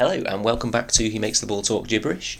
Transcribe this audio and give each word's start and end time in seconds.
Hello, 0.00 0.14
and 0.14 0.42
welcome 0.42 0.70
back 0.70 0.90
to 0.92 1.10
He 1.10 1.18
Makes 1.18 1.40
the 1.40 1.46
Ball 1.46 1.60
Talk 1.60 1.86
Gibberish. 1.86 2.38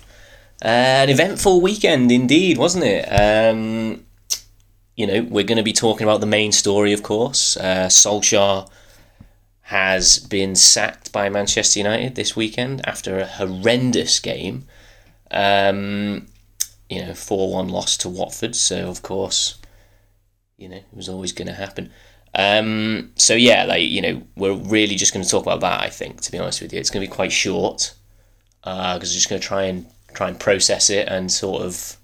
Uh, 0.64 1.04
an 1.04 1.10
eventful 1.10 1.60
weekend 1.60 2.10
indeed, 2.10 2.56
wasn't 2.56 2.84
it? 2.84 3.02
Um, 3.02 4.06
you 4.96 5.06
know, 5.06 5.20
we're 5.24 5.44
going 5.44 5.58
to 5.58 5.62
be 5.62 5.74
talking 5.74 6.06
about 6.06 6.22
the 6.22 6.26
main 6.26 6.52
story, 6.52 6.94
of 6.94 7.02
course. 7.02 7.58
Uh, 7.58 7.88
Solskjaer 7.88 8.66
has 9.60 10.20
been 10.20 10.56
sacked 10.56 11.12
by 11.12 11.28
Manchester 11.28 11.80
United 11.80 12.14
this 12.14 12.34
weekend 12.34 12.80
after 12.88 13.18
a 13.18 13.26
horrendous 13.26 14.20
game. 14.20 14.64
Um, 15.30 16.28
you 16.88 17.04
know, 17.04 17.12
4 17.12 17.52
1 17.52 17.68
loss 17.68 17.98
to 17.98 18.08
Watford, 18.08 18.56
so 18.56 18.88
of 18.88 19.02
course, 19.02 19.58
you 20.56 20.70
know, 20.70 20.76
it 20.76 20.86
was 20.94 21.10
always 21.10 21.32
going 21.32 21.48
to 21.48 21.52
happen. 21.52 21.92
Um, 22.34 23.12
so 23.16 23.34
yeah, 23.34 23.64
like 23.64 23.82
you 23.82 24.00
know, 24.00 24.22
we're 24.36 24.54
really 24.54 24.96
just 24.96 25.12
going 25.12 25.24
to 25.24 25.30
talk 25.30 25.42
about 25.42 25.60
that. 25.60 25.80
I 25.80 25.88
think, 25.90 26.20
to 26.22 26.32
be 26.32 26.38
honest 26.38 26.62
with 26.62 26.72
you, 26.72 26.78
it's 26.78 26.90
going 26.90 27.04
to 27.04 27.10
be 27.10 27.14
quite 27.14 27.32
short 27.32 27.94
because 28.62 28.78
uh, 28.78 28.94
I'm 28.94 29.00
just 29.00 29.28
going 29.28 29.40
to 29.40 29.46
try 29.46 29.64
and 29.64 29.86
try 30.14 30.28
and 30.28 30.38
process 30.38 30.90
it 30.90 31.08
and 31.08 31.30
sort 31.30 31.62
of, 31.62 31.96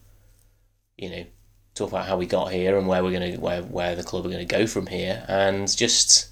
you 0.97 1.11
know, 1.11 1.27
talk 1.75 1.91
about 1.91 2.07
how 2.07 2.17
we 2.17 2.27
got 2.27 2.53
here 2.53 2.79
and 2.79 2.89
where 2.89 3.03
we're 3.03 3.13
going 3.13 3.33
to 3.35 3.39
where 3.39 3.63
where 3.63 3.95
the 3.95 4.03
club 4.03 4.25
are 4.27 4.31
going 4.31 4.47
to 4.47 4.57
go 4.57 4.67
from 4.67 4.87
here, 4.87 5.25
and 5.29 5.75
just 5.77 6.31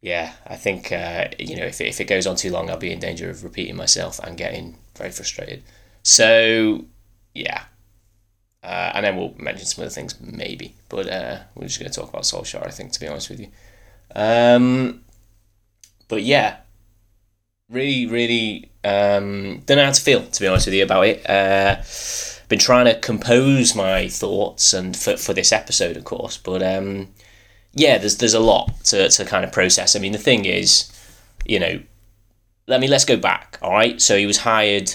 yeah, 0.00 0.34
I 0.46 0.56
think 0.56 0.92
uh, 0.92 1.28
you 1.38 1.56
know 1.56 1.64
if 1.64 1.80
it, 1.80 1.88
if 1.88 2.00
it 2.00 2.04
goes 2.04 2.26
on 2.26 2.36
too 2.36 2.50
long, 2.50 2.70
I'll 2.70 2.76
be 2.76 2.92
in 2.92 3.00
danger 3.00 3.30
of 3.30 3.42
repeating 3.42 3.76
myself 3.76 4.20
and 4.20 4.36
getting 4.36 4.76
very 4.96 5.10
frustrated. 5.10 5.62
So 6.02 6.84
yeah, 7.34 7.64
uh, 8.64 8.92
and 8.94 9.04
then 9.04 9.16
we'll 9.16 9.34
mention 9.38 9.66
some 9.66 9.82
other 9.82 9.90
things, 9.90 10.18
maybe. 10.20 10.74
But 10.88 11.08
uh, 11.08 11.38
we're 11.54 11.66
just 11.66 11.78
going 11.78 11.90
to 11.90 12.00
talk 12.00 12.08
about 12.08 12.22
Solskjaer, 12.22 12.66
I 12.66 12.70
think, 12.70 12.92
to 12.92 13.00
be 13.00 13.06
honest 13.06 13.28
with 13.28 13.40
you. 13.40 13.48
Um, 14.14 15.04
but 16.08 16.22
yeah, 16.22 16.56
really, 17.68 18.06
really 18.06 18.70
um, 18.82 19.62
don't 19.66 19.76
know 19.76 19.84
how 19.84 19.92
to 19.92 20.00
feel, 20.00 20.24
to 20.24 20.40
be 20.40 20.46
honest 20.46 20.66
with 20.66 20.74
you, 20.74 20.82
about 20.82 21.06
it. 21.06 21.28
Uh, 21.28 21.82
been 22.48 22.58
trying 22.58 22.86
to 22.86 22.98
compose 22.98 23.74
my 23.74 24.08
thoughts 24.08 24.72
and 24.72 24.96
for, 24.96 25.16
for 25.16 25.34
this 25.34 25.52
episode, 25.52 25.96
of 25.96 26.04
course. 26.04 26.38
But 26.38 26.62
um, 26.62 27.08
yeah, 27.74 27.98
there's 27.98 28.16
there's 28.16 28.34
a 28.34 28.40
lot 28.40 28.84
to, 28.84 29.08
to 29.10 29.24
kind 29.26 29.44
of 29.44 29.52
process. 29.52 29.94
I 29.94 29.98
mean, 29.98 30.12
the 30.12 30.18
thing 30.18 30.46
is, 30.46 30.90
you 31.44 31.58
know, 31.58 31.82
let 32.66 32.80
me 32.80 32.88
let's 32.88 33.04
go 33.04 33.16
back. 33.16 33.58
All 33.60 33.72
right, 33.72 34.00
so 34.00 34.16
he 34.16 34.26
was 34.26 34.38
hired. 34.38 34.94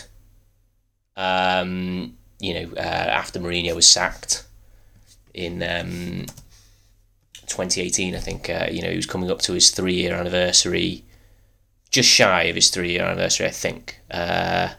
Um, 1.16 2.18
you 2.40 2.54
know, 2.54 2.74
uh, 2.78 2.80
after 2.80 3.40
Mourinho 3.40 3.76
was 3.76 3.88
sacked 3.88 4.46
in 5.34 5.62
um, 5.62 6.26
2018, 7.48 8.16
I 8.16 8.20
think, 8.20 8.50
uh, 8.50 8.68
you 8.72 8.82
know, 8.82 8.90
he 8.90 8.96
was 8.96 9.06
coming 9.06 9.30
up 9.30 9.40
to 9.42 9.54
his 9.54 9.72
three 9.72 9.96
year 9.96 10.14
anniversary, 10.14 11.04
just 11.90 12.10
shy 12.10 12.44
of 12.44 12.56
his 12.56 12.70
three 12.70 12.92
year 12.92 13.04
anniversary, 13.04 13.48
I 13.48 13.52
think, 13.52 14.00
uh, 14.12 14.70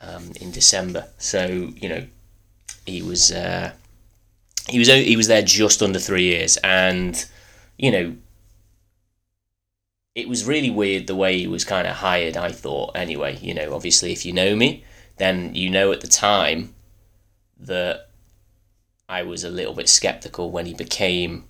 um, 0.00 0.32
in 0.40 0.50
December. 0.50 1.08
So, 1.18 1.72
you 1.76 1.88
know, 1.88 2.06
he 2.86 3.02
was. 3.02 3.32
Uh, 3.32 3.72
he 4.68 4.78
was 4.78 4.88
he 4.88 5.16
was 5.16 5.26
there 5.26 5.42
just 5.42 5.82
under 5.82 5.98
three 5.98 6.24
years, 6.24 6.56
and 6.58 7.24
you 7.76 7.90
know, 7.90 8.16
it 10.14 10.28
was 10.28 10.46
really 10.46 10.70
weird 10.70 11.06
the 11.06 11.16
way 11.16 11.38
he 11.38 11.46
was 11.46 11.64
kind 11.64 11.86
of 11.86 11.96
hired. 11.96 12.36
I 12.36 12.52
thought, 12.52 12.92
anyway. 12.94 13.38
You 13.40 13.54
know, 13.54 13.74
obviously, 13.74 14.12
if 14.12 14.24
you 14.24 14.32
know 14.32 14.54
me, 14.54 14.84
then 15.20 15.54
you 15.54 15.70
know 15.70 15.92
at 15.92 16.00
the 16.00 16.06
time 16.06 16.74
that 17.58 18.08
I 19.08 19.22
was 19.22 19.44
a 19.44 19.50
little 19.50 19.74
bit 19.74 19.88
skeptical 19.88 20.50
when 20.50 20.66
he 20.66 20.74
became 20.74 21.44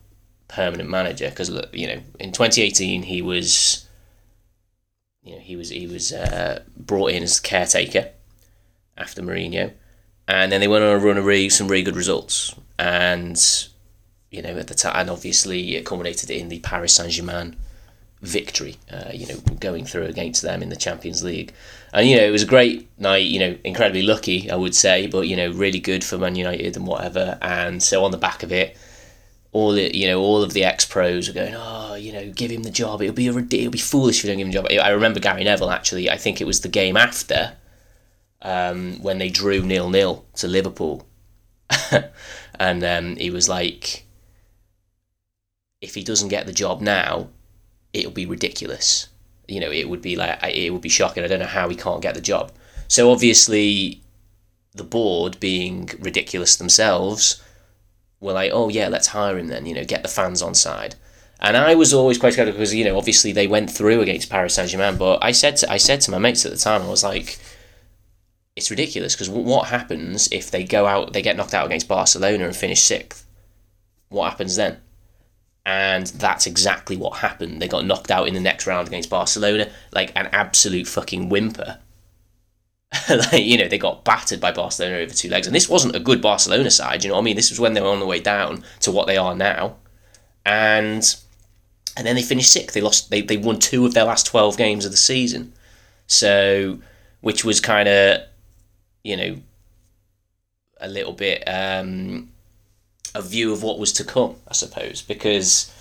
permanent 0.48 0.90
manager 0.90 1.30
because 1.30 1.50
you 1.72 1.86
know 1.86 2.00
in 2.18 2.32
2018 2.32 3.04
he 3.04 3.22
was 3.22 3.86
you 5.22 5.34
know 5.34 5.40
he 5.40 5.54
was 5.54 5.68
he 5.70 5.86
was 5.86 6.12
uh, 6.12 6.62
brought 6.76 7.12
in 7.12 7.22
as 7.22 7.38
caretaker 7.38 8.10
after 8.96 9.22
Mourinho 9.22 9.72
and 10.26 10.52
then 10.52 10.60
they 10.60 10.68
went 10.68 10.84
on 10.84 10.90
a 10.90 10.98
run 10.98 11.18
of 11.18 11.24
really, 11.24 11.48
some 11.48 11.66
really 11.66 11.82
good 11.82 11.96
results. 11.96 12.54
And 12.78 13.36
you 14.30 14.42
know 14.42 14.56
at 14.56 14.68
the 14.68 14.74
time 14.74 14.94
and 14.96 15.10
obviously 15.10 15.76
it 15.76 15.84
culminated 15.84 16.30
in 16.30 16.48
the 16.48 16.60
Paris 16.60 16.94
Saint 16.94 17.10
Germain 17.12 17.56
victory, 18.22 18.76
uh, 18.92 19.10
you 19.12 19.26
know, 19.26 19.36
going 19.58 19.84
through 19.84 20.04
against 20.04 20.42
them 20.42 20.62
in 20.62 20.68
the 20.68 20.76
Champions 20.76 21.24
League. 21.24 21.52
And, 21.92 22.08
you 22.08 22.16
know, 22.16 22.24
it 22.24 22.30
was 22.30 22.42
a 22.42 22.46
great 22.46 22.88
night, 22.98 23.26
you 23.26 23.38
know, 23.40 23.56
incredibly 23.64 24.02
lucky, 24.02 24.50
I 24.50 24.56
would 24.56 24.74
say, 24.74 25.06
but, 25.06 25.26
you 25.26 25.36
know, 25.36 25.50
really 25.50 25.80
good 25.80 26.04
for 26.04 26.18
Man 26.18 26.34
United 26.34 26.76
and 26.76 26.86
whatever. 26.86 27.38
And 27.40 27.82
so 27.82 28.04
on 28.04 28.10
the 28.10 28.18
back 28.18 28.42
of 28.42 28.52
it, 28.52 28.76
all 29.52 29.72
the, 29.72 29.96
you 29.96 30.06
know, 30.06 30.20
all 30.20 30.42
of 30.42 30.52
the 30.52 30.64
ex-pros 30.64 31.28
were 31.28 31.34
going, 31.34 31.54
oh, 31.56 31.94
you 31.94 32.12
know, 32.12 32.30
give 32.30 32.50
him 32.50 32.62
the 32.62 32.70
job. 32.70 33.02
It'll 33.02 33.14
be 33.14 33.28
a, 33.28 33.36
it'll 33.36 33.70
be 33.70 33.78
foolish 33.78 34.18
if 34.18 34.24
you 34.24 34.30
don't 34.30 34.38
give 34.38 34.46
him 34.46 34.52
the 34.52 34.68
job. 34.68 34.84
I 34.84 34.90
remember 34.90 35.18
Gary 35.18 35.44
Neville, 35.44 35.70
actually, 35.70 36.10
I 36.10 36.16
think 36.16 36.40
it 36.40 36.46
was 36.46 36.60
the 36.60 36.68
game 36.68 36.96
after 36.96 37.56
um, 38.42 39.02
when 39.02 39.18
they 39.18 39.30
drew 39.30 39.62
nil-nil 39.62 40.24
to 40.36 40.46
Liverpool. 40.46 41.06
and 42.60 42.84
um, 42.84 43.16
he 43.16 43.30
was 43.30 43.48
like, 43.48 44.06
if 45.80 45.94
he 45.94 46.04
doesn't 46.04 46.28
get 46.28 46.46
the 46.46 46.52
job 46.52 46.80
now, 46.80 47.28
it'll 47.92 48.10
be 48.10 48.26
ridiculous. 48.26 49.08
You 49.48 49.60
know, 49.60 49.70
it 49.70 49.88
would 49.88 50.02
be 50.02 50.16
like 50.16 50.38
it 50.44 50.72
would 50.72 50.82
be 50.82 50.88
shocking. 50.88 51.24
I 51.24 51.26
don't 51.26 51.40
know 51.40 51.46
how 51.46 51.68
he 51.68 51.76
can't 51.76 52.02
get 52.02 52.14
the 52.14 52.20
job. 52.20 52.52
So 52.88 53.10
obviously, 53.10 54.02
the 54.74 54.84
board 54.84 55.38
being 55.40 55.90
ridiculous 56.00 56.56
themselves 56.56 57.42
were 58.20 58.32
like, 58.32 58.52
oh 58.52 58.68
yeah, 58.68 58.88
let's 58.88 59.08
hire 59.08 59.38
him 59.38 59.48
then. 59.48 59.66
You 59.66 59.74
know, 59.74 59.84
get 59.84 60.02
the 60.02 60.08
fans 60.08 60.42
on 60.42 60.54
side. 60.54 60.94
And 61.40 61.56
I 61.56 61.74
was 61.74 61.94
always 61.94 62.18
quite 62.18 62.34
skeptical 62.34 62.58
because 62.58 62.74
you 62.74 62.84
know 62.84 62.98
obviously 62.98 63.32
they 63.32 63.46
went 63.46 63.70
through 63.70 64.02
against 64.02 64.28
Paris 64.28 64.54
Saint 64.54 64.68
Germain, 64.68 64.96
but 64.96 65.18
I 65.22 65.32
said 65.32 65.56
to, 65.58 65.72
I 65.72 65.78
said 65.78 66.00
to 66.02 66.10
my 66.10 66.18
mates 66.18 66.44
at 66.44 66.52
the 66.52 66.58
time, 66.58 66.82
I 66.82 66.88
was 66.88 67.02
like, 67.02 67.38
it's 68.56 68.70
ridiculous 68.70 69.14
because 69.14 69.30
what 69.30 69.68
happens 69.68 70.28
if 70.30 70.50
they 70.50 70.64
go 70.64 70.86
out, 70.86 71.14
they 71.14 71.22
get 71.22 71.36
knocked 71.36 71.54
out 71.54 71.66
against 71.66 71.88
Barcelona 71.88 72.44
and 72.44 72.54
finish 72.54 72.82
sixth? 72.82 73.26
What 74.10 74.30
happens 74.30 74.56
then? 74.56 74.80
And 75.66 76.06
that's 76.06 76.46
exactly 76.46 76.96
what 76.96 77.18
happened. 77.18 77.60
They 77.60 77.68
got 77.68 77.84
knocked 77.84 78.10
out 78.10 78.28
in 78.28 78.34
the 78.34 78.40
next 78.40 78.66
round 78.66 78.88
against 78.88 79.10
Barcelona, 79.10 79.70
like 79.92 80.12
an 80.16 80.28
absolute 80.32 80.86
fucking 80.86 81.28
whimper. 81.28 81.78
like 83.08 83.44
you 83.44 83.56
know, 83.56 83.68
they 83.68 83.78
got 83.78 84.04
battered 84.04 84.40
by 84.40 84.50
Barcelona 84.50 84.96
over 84.96 85.14
two 85.14 85.28
legs, 85.28 85.46
and 85.46 85.54
this 85.54 85.68
wasn't 85.68 85.94
a 85.94 86.00
good 86.00 86.20
Barcelona 86.20 86.70
side. 86.70 87.04
You 87.04 87.10
know 87.10 87.14
what 87.14 87.22
I 87.22 87.24
mean? 87.24 87.36
This 87.36 87.50
was 87.50 87.60
when 87.60 87.74
they 87.74 87.80
were 87.80 87.88
on 87.88 88.00
the 88.00 88.06
way 88.06 88.20
down 88.20 88.64
to 88.80 88.90
what 88.90 89.06
they 89.06 89.16
are 89.16 89.34
now, 89.34 89.76
and 90.44 91.04
and 91.96 92.06
then 92.06 92.16
they 92.16 92.22
finished 92.22 92.52
sixth. 92.52 92.74
They 92.74 92.80
lost. 92.80 93.10
They 93.10 93.20
they 93.20 93.36
won 93.36 93.58
two 93.58 93.86
of 93.86 93.94
their 93.94 94.04
last 94.04 94.26
twelve 94.26 94.56
games 94.56 94.84
of 94.84 94.90
the 94.90 94.96
season, 94.96 95.52
so 96.06 96.80
which 97.20 97.44
was 97.44 97.60
kind 97.60 97.88
of 97.88 98.22
you 99.04 99.16
know 99.16 99.36
a 100.80 100.88
little 100.88 101.12
bit. 101.12 101.44
Um, 101.46 102.29
a 103.14 103.22
view 103.22 103.52
of 103.52 103.62
what 103.62 103.78
was 103.78 103.92
to 103.94 104.04
come, 104.04 104.36
I 104.48 104.52
suppose, 104.52 105.02
because 105.02 105.72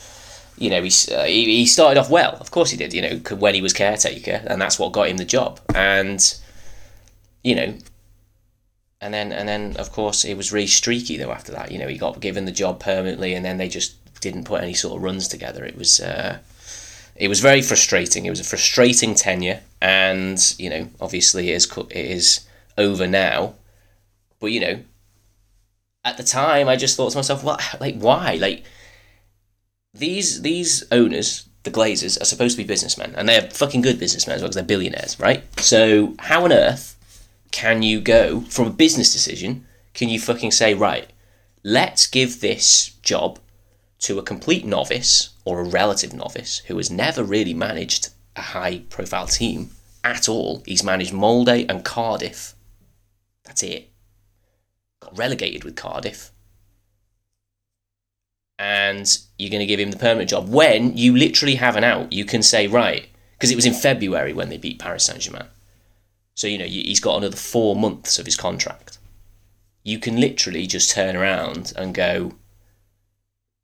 you 0.57 0.69
know 0.69 0.83
he, 0.83 0.91
uh, 1.13 1.23
he, 1.23 1.65
started 1.65 1.99
off 1.99 2.09
well. 2.09 2.37
Of 2.39 2.51
course 2.51 2.71
he 2.71 2.77
did. 2.77 2.93
You 2.93 3.01
know 3.01 3.35
when 3.35 3.55
he 3.55 3.61
was 3.61 3.73
caretaker, 3.73 4.41
and 4.45 4.61
that's 4.61 4.79
what 4.79 4.91
got 4.91 5.09
him 5.09 5.17
the 5.17 5.25
job. 5.25 5.59
And 5.73 6.21
you 7.43 7.55
know, 7.55 7.73
and 9.01 9.13
then 9.13 9.31
and 9.31 9.47
then 9.47 9.77
of 9.77 9.91
course 9.91 10.25
it 10.25 10.35
was 10.35 10.51
really 10.51 10.67
streaky 10.67 11.17
though. 11.17 11.31
After 11.31 11.51
that, 11.53 11.71
you 11.71 11.79
know, 11.79 11.87
he 11.87 11.97
got 11.97 12.19
given 12.19 12.45
the 12.45 12.51
job 12.51 12.79
permanently, 12.79 13.33
and 13.33 13.45
then 13.45 13.57
they 13.57 13.69
just 13.69 13.95
didn't 14.21 14.43
put 14.43 14.61
any 14.61 14.73
sort 14.73 14.97
of 14.97 15.03
runs 15.03 15.27
together. 15.27 15.63
It 15.65 15.77
was. 15.77 15.99
Uh, 15.99 16.39
it 17.15 17.27
was 17.27 17.41
very 17.41 17.61
frustrating. 17.61 18.25
It 18.25 18.29
was 18.29 18.39
a 18.39 18.45
frustrating 18.45 19.13
tenure, 19.13 19.59
and 19.81 20.55
you 20.57 20.69
know, 20.69 20.89
obviously, 21.01 21.51
it 21.51 21.55
is 21.55 21.77
it 21.89 22.05
is 22.05 22.47
over 22.77 23.07
now. 23.07 23.55
But 24.39 24.53
you 24.53 24.61
know, 24.61 24.79
at 26.09 26.17
the 26.17 26.23
time, 26.23 26.67
I 26.67 26.75
just 26.75 26.97
thought 26.97 27.11
to 27.11 27.17
myself, 27.17 27.43
well, 27.43 27.59
like, 27.79 27.95
why? 27.95 28.35
Like, 28.35 28.63
these 29.93 30.41
these 30.41 30.83
owners, 30.91 31.47
the 31.63 31.71
Glazers, 31.71 32.19
are 32.19 32.25
supposed 32.25 32.57
to 32.57 32.63
be 32.63 32.67
businessmen, 32.67 33.13
and 33.15 33.29
they're 33.29 33.49
fucking 33.49 33.81
good 33.81 33.99
businessmen 33.99 34.35
as 34.35 34.41
well 34.41 34.49
because 34.49 34.55
they're 34.55 34.63
billionaires, 34.75 35.19
right? 35.19 35.43
So, 35.59 36.15
how 36.19 36.45
on 36.45 36.51
earth 36.51 36.97
can 37.51 37.83
you 37.83 38.01
go 38.01 38.41
from 38.41 38.67
a 38.67 38.71
business 38.71 39.13
decision? 39.13 39.65
Can 39.93 40.09
you 40.09 40.19
fucking 40.19 40.51
say, 40.51 40.73
right, 40.73 41.09
let's 41.63 42.07
give 42.07 42.41
this 42.41 42.91
job 43.01 43.39
to 43.99 44.17
a 44.17 44.23
complete 44.23 44.65
novice 44.65 45.29
or 45.45 45.59
a 45.59 45.69
relative 45.69 46.13
novice 46.13 46.59
who 46.67 46.77
has 46.77 46.89
never 46.89 47.23
really 47.23 47.53
managed 47.53 48.09
a 48.35 48.41
high 48.41 48.79
profile 48.89 49.27
team 49.27 49.71
at 50.03 50.29
all? 50.29 50.63
He's 50.65 50.83
managed 50.83 51.13
Molde 51.13 51.65
and 51.67 51.83
Cardiff. 51.83 52.55
That's 53.43 53.63
it 53.63 53.89
got 55.01 55.17
relegated 55.17 55.63
with 55.63 55.75
Cardiff. 55.75 56.31
And 58.57 59.17
you're 59.37 59.49
going 59.49 59.61
to 59.61 59.65
give 59.65 59.79
him 59.79 59.91
the 59.91 59.97
permanent 59.97 60.29
job 60.29 60.49
when 60.49 60.97
you 60.97 61.15
literally 61.15 61.55
have 61.55 61.75
an 61.77 61.83
out. 61.85 62.11
You 62.11 62.25
can 62.25 62.43
say, 62.43 62.67
right, 62.67 63.07
because 63.33 63.51
it 63.51 63.55
was 63.55 63.65
in 63.65 63.73
February 63.73 64.33
when 64.33 64.49
they 64.49 64.57
beat 64.57 64.79
Paris 64.79 65.05
Saint 65.05 65.19
Germain. 65.21 65.45
So, 66.35 66.47
you 66.47 66.57
know, 66.57 66.65
he's 66.65 66.99
got 66.99 67.17
another 67.17 67.37
four 67.37 67.75
months 67.75 68.19
of 68.19 68.25
his 68.25 68.35
contract. 68.35 68.97
You 69.83 69.97
can 69.97 70.19
literally 70.19 70.67
just 70.67 70.91
turn 70.91 71.15
around 71.15 71.71
and 71.77 71.95
go, 71.95 72.33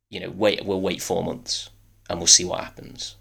you 0.09 0.19
know, 0.21 0.29
wait, 0.29 0.65
we'll 0.65 0.79
wait 0.81 1.01
four 1.01 1.23
months 1.23 1.69
and 2.09 2.19
we'll 2.19 2.27
see 2.27 2.45
what 2.45 2.61
happens. 2.63 3.15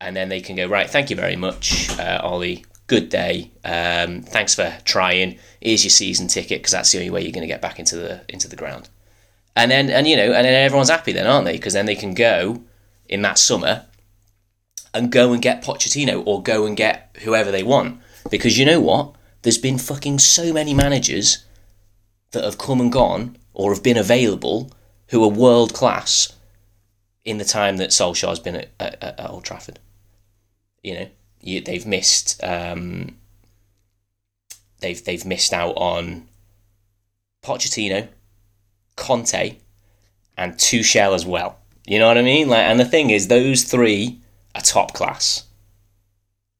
and 0.00 0.14
then 0.16 0.28
they 0.28 0.40
can 0.40 0.56
go 0.56 0.66
right. 0.66 0.88
Thank 0.88 1.10
you 1.10 1.16
very 1.16 1.36
much, 1.36 1.90
uh, 1.98 2.20
Ollie. 2.22 2.64
Good 2.88 3.10
day. 3.10 3.52
Um, 3.64 4.22
thanks 4.22 4.54
for 4.54 4.76
trying. 4.84 5.38
Here's 5.60 5.84
your 5.84 5.90
season 5.90 6.26
ticket 6.26 6.60
because 6.60 6.72
that's 6.72 6.90
the 6.90 6.98
only 6.98 7.10
way 7.10 7.20
you're 7.20 7.32
going 7.32 7.42
to 7.42 7.46
get 7.46 7.62
back 7.62 7.78
into 7.78 7.96
the 7.96 8.22
into 8.28 8.48
the 8.48 8.56
ground. 8.56 8.88
And 9.54 9.70
then 9.70 9.90
and 9.90 10.06
you 10.06 10.16
know 10.16 10.32
and 10.32 10.44
then 10.44 10.64
everyone's 10.64 10.88
happy 10.88 11.12
then, 11.12 11.26
aren't 11.26 11.44
they? 11.44 11.52
Because 11.52 11.74
then 11.74 11.86
they 11.86 11.94
can 11.94 12.14
go 12.14 12.62
in 13.06 13.22
that 13.22 13.38
summer 13.38 13.84
and 14.94 15.12
go 15.12 15.34
and 15.34 15.42
get 15.42 15.62
Pochettino 15.62 16.22
or 16.26 16.42
go 16.42 16.64
and 16.64 16.76
get 16.76 17.14
whoever 17.22 17.50
they 17.50 17.62
want. 17.62 18.00
Because 18.30 18.58
you 18.58 18.64
know 18.64 18.80
what? 18.80 19.14
There's 19.42 19.58
been 19.58 19.78
fucking 19.78 20.18
so 20.18 20.52
many 20.52 20.72
managers 20.72 21.44
that 22.32 22.44
have 22.44 22.58
come 22.58 22.80
and 22.80 22.90
gone 22.90 23.36
or 23.52 23.72
have 23.72 23.82
been 23.82 23.98
available 23.98 24.72
who 25.08 25.22
are 25.22 25.28
world 25.28 25.74
class 25.74 26.32
in 27.24 27.36
the 27.36 27.44
time 27.44 27.76
that 27.76 27.90
Solskjaer's 27.90 28.40
been 28.40 28.56
at, 28.56 28.70
at, 28.80 29.02
at 29.02 29.30
Old 29.30 29.44
Trafford. 29.44 29.78
You 30.82 30.94
know, 30.94 31.08
you, 31.40 31.60
they've 31.60 31.86
missed 31.86 32.42
um, 32.42 33.16
they've 34.80 35.02
they've 35.04 35.24
missed 35.24 35.52
out 35.52 35.74
on 35.76 36.26
Pochettino, 37.42 38.08
Conte, 38.96 39.56
and 40.36 40.54
Tuchel 40.54 41.14
as 41.14 41.26
well. 41.26 41.58
You 41.86 41.98
know 41.98 42.06
what 42.08 42.18
I 42.18 42.22
mean? 42.22 42.48
Like, 42.48 42.64
and 42.64 42.78
the 42.78 42.84
thing 42.84 43.10
is, 43.10 43.28
those 43.28 43.64
three 43.64 44.20
are 44.54 44.60
top 44.60 44.92
class, 44.94 45.44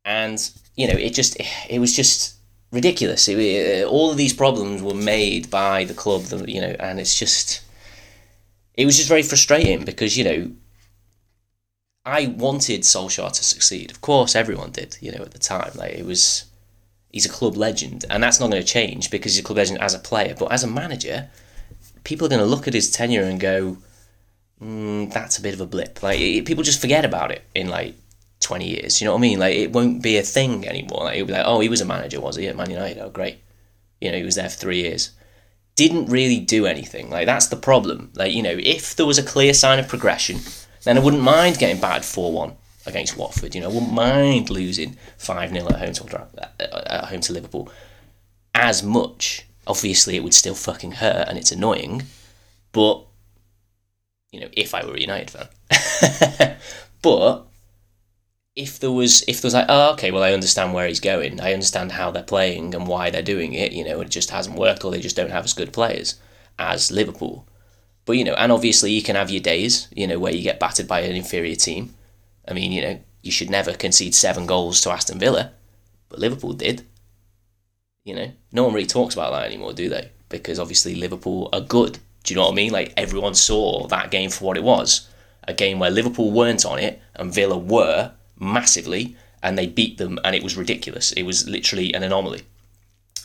and 0.04 0.50
you 0.76 0.86
know, 0.86 0.98
it 0.98 1.14
just 1.14 1.36
it 1.68 1.78
was 1.78 1.94
just 1.94 2.34
ridiculous. 2.72 3.28
It, 3.28 3.38
it, 3.38 3.86
all 3.86 4.10
of 4.10 4.16
these 4.16 4.32
problems 4.32 4.82
were 4.82 4.94
made 4.94 5.50
by 5.50 5.84
the 5.84 5.94
club, 5.94 6.24
you 6.46 6.60
know, 6.60 6.74
and 6.78 7.00
it's 7.00 7.18
just 7.18 7.62
it 8.74 8.86
was 8.86 8.96
just 8.96 9.08
very 9.08 9.22
frustrating 9.22 9.84
because 9.84 10.16
you 10.16 10.24
know 10.24 10.50
I 12.08 12.26
wanted 12.26 12.82
Solskjaer 12.82 13.32
to 13.32 13.44
succeed. 13.44 13.90
Of 13.90 14.00
course, 14.00 14.34
everyone 14.34 14.70
did. 14.70 14.96
You 15.00 15.12
know, 15.12 15.22
at 15.22 15.32
the 15.32 15.38
time, 15.38 15.70
like 15.74 15.92
it 15.92 16.06
was 16.06 16.46
he's 17.12 17.26
a 17.26 17.28
club 17.28 17.56
legend, 17.56 18.06
and 18.08 18.22
that's 18.22 18.40
not 18.40 18.50
going 18.50 18.62
to 18.62 18.68
change 18.68 19.10
because 19.10 19.34
he's 19.34 19.44
a 19.44 19.46
club 19.46 19.58
legend 19.58 19.80
as 19.80 19.94
a 19.94 19.98
player. 19.98 20.34
But 20.38 20.50
as 20.50 20.64
a 20.64 20.68
manager, 20.68 21.28
people 22.04 22.26
are 22.26 22.30
going 22.30 22.40
to 22.40 22.46
look 22.46 22.66
at 22.66 22.72
his 22.72 22.90
tenure 22.90 23.24
and 23.24 23.38
go, 23.38 23.76
mm, 24.62 25.12
"That's 25.12 25.36
a 25.36 25.42
bit 25.42 25.52
of 25.52 25.60
a 25.60 25.66
blip." 25.66 26.02
Like 26.02 26.18
it, 26.18 26.46
people 26.46 26.64
just 26.64 26.80
forget 26.80 27.04
about 27.04 27.30
it 27.30 27.42
in 27.54 27.68
like 27.68 27.94
twenty 28.40 28.68
years. 28.68 29.00
You 29.00 29.04
know 29.04 29.12
what 29.12 29.18
I 29.18 29.28
mean? 29.28 29.38
Like 29.38 29.56
it 29.56 29.72
won't 29.72 30.02
be 30.02 30.16
a 30.16 30.22
thing 30.22 30.66
anymore. 30.66 31.04
Like, 31.04 31.16
it'll 31.16 31.26
be 31.26 31.34
like, 31.34 31.46
"Oh, 31.46 31.60
he 31.60 31.68
was 31.68 31.82
a 31.82 31.84
manager, 31.84 32.22
was 32.22 32.36
he 32.36 32.48
at 32.48 32.56
Man 32.56 32.70
United? 32.70 32.98
Oh, 33.02 33.10
great." 33.10 33.38
You 34.00 34.10
know, 34.10 34.16
he 34.16 34.24
was 34.24 34.36
there 34.36 34.48
for 34.48 34.56
three 34.56 34.80
years. 34.80 35.10
Didn't 35.76 36.06
really 36.06 36.40
do 36.40 36.64
anything. 36.64 37.10
Like 37.10 37.26
that's 37.26 37.48
the 37.48 37.56
problem. 37.56 38.12
Like 38.14 38.32
you 38.32 38.42
know, 38.42 38.56
if 38.58 38.96
there 38.96 39.06
was 39.06 39.18
a 39.18 39.22
clear 39.22 39.52
sign 39.52 39.78
of 39.78 39.88
progression, 39.88 40.38
then 40.88 40.96
I 40.96 41.00
wouldn't 41.00 41.22
mind 41.22 41.58
getting 41.58 41.80
battered 41.80 42.04
four 42.04 42.32
one 42.32 42.56
against 42.86 43.16
Watford. 43.16 43.54
You 43.54 43.60
know, 43.60 43.70
I 43.70 43.72
wouldn't 43.72 43.92
mind 43.92 44.50
losing 44.50 44.96
five 45.18 45.50
0 45.50 45.68
at 45.68 45.78
home 45.78 45.92
to 45.92 46.26
uh, 46.38 46.82
at 46.86 47.04
home 47.04 47.20
to 47.20 47.32
Liverpool 47.32 47.70
as 48.54 48.82
much. 48.82 49.44
Obviously, 49.66 50.16
it 50.16 50.24
would 50.24 50.34
still 50.34 50.54
fucking 50.54 50.92
hurt 50.92 51.28
and 51.28 51.36
it's 51.36 51.52
annoying, 51.52 52.04
but 52.72 53.04
you 54.32 54.40
know, 54.40 54.48
if 54.52 54.74
I 54.74 54.84
were 54.84 54.94
a 54.94 55.00
United 55.00 55.30
fan. 55.30 56.56
but 57.02 57.46
if 58.56 58.80
there 58.80 58.90
was 58.90 59.22
if 59.28 59.40
there 59.40 59.46
was 59.46 59.54
like, 59.54 59.66
oh 59.68 59.92
okay, 59.92 60.10
well 60.10 60.22
I 60.22 60.32
understand 60.32 60.72
where 60.72 60.88
he's 60.88 61.00
going. 61.00 61.40
I 61.40 61.52
understand 61.52 61.92
how 61.92 62.10
they're 62.10 62.22
playing 62.22 62.74
and 62.74 62.86
why 62.86 63.10
they're 63.10 63.22
doing 63.22 63.52
it, 63.52 63.72
you 63.72 63.84
know, 63.84 64.00
it 64.00 64.10
just 64.10 64.30
hasn't 64.30 64.58
worked 64.58 64.84
or 64.84 64.90
they 64.90 65.00
just 65.00 65.16
don't 65.16 65.30
have 65.30 65.44
as 65.44 65.52
good 65.52 65.72
players 65.72 66.16
as 66.58 66.90
Liverpool. 66.90 67.46
But 68.08 68.16
you 68.16 68.24
know, 68.24 68.32
and 68.32 68.50
obviously 68.50 68.90
you 68.90 69.02
can 69.02 69.16
have 69.16 69.28
your 69.28 69.42
days, 69.42 69.86
you 69.94 70.06
know, 70.06 70.18
where 70.18 70.32
you 70.32 70.40
get 70.40 70.58
battered 70.58 70.88
by 70.88 71.00
an 71.00 71.14
inferior 71.14 71.54
team. 71.54 71.94
I 72.48 72.54
mean, 72.54 72.72
you 72.72 72.80
know, 72.80 72.98
you 73.20 73.30
should 73.30 73.50
never 73.50 73.74
concede 73.74 74.14
seven 74.14 74.46
goals 74.46 74.80
to 74.80 74.90
Aston 74.90 75.18
Villa, 75.18 75.52
but 76.08 76.18
Liverpool 76.18 76.54
did. 76.54 76.86
You 78.04 78.14
know, 78.16 78.32
no 78.50 78.64
one 78.64 78.72
really 78.72 78.86
talks 78.86 79.12
about 79.12 79.32
that 79.32 79.44
anymore, 79.44 79.74
do 79.74 79.90
they? 79.90 80.10
Because 80.30 80.58
obviously 80.58 80.94
Liverpool 80.94 81.50
are 81.52 81.60
good. 81.60 81.98
Do 82.24 82.32
you 82.32 82.36
know 82.36 82.46
what 82.46 82.52
I 82.52 82.54
mean? 82.54 82.72
Like 82.72 82.94
everyone 82.96 83.34
saw 83.34 83.86
that 83.88 84.10
game 84.10 84.30
for 84.30 84.46
what 84.46 84.56
it 84.56 84.64
was 84.64 85.06
a 85.46 85.52
game 85.52 85.78
where 85.78 85.90
Liverpool 85.90 86.30
weren't 86.30 86.64
on 86.64 86.78
it 86.78 87.02
and 87.14 87.34
Villa 87.34 87.58
were 87.58 88.12
massively, 88.40 89.16
and 89.42 89.58
they 89.58 89.66
beat 89.66 89.98
them, 89.98 90.18
and 90.24 90.34
it 90.34 90.42
was 90.42 90.56
ridiculous. 90.56 91.12
It 91.12 91.24
was 91.24 91.46
literally 91.46 91.92
an 91.92 92.02
anomaly 92.02 92.44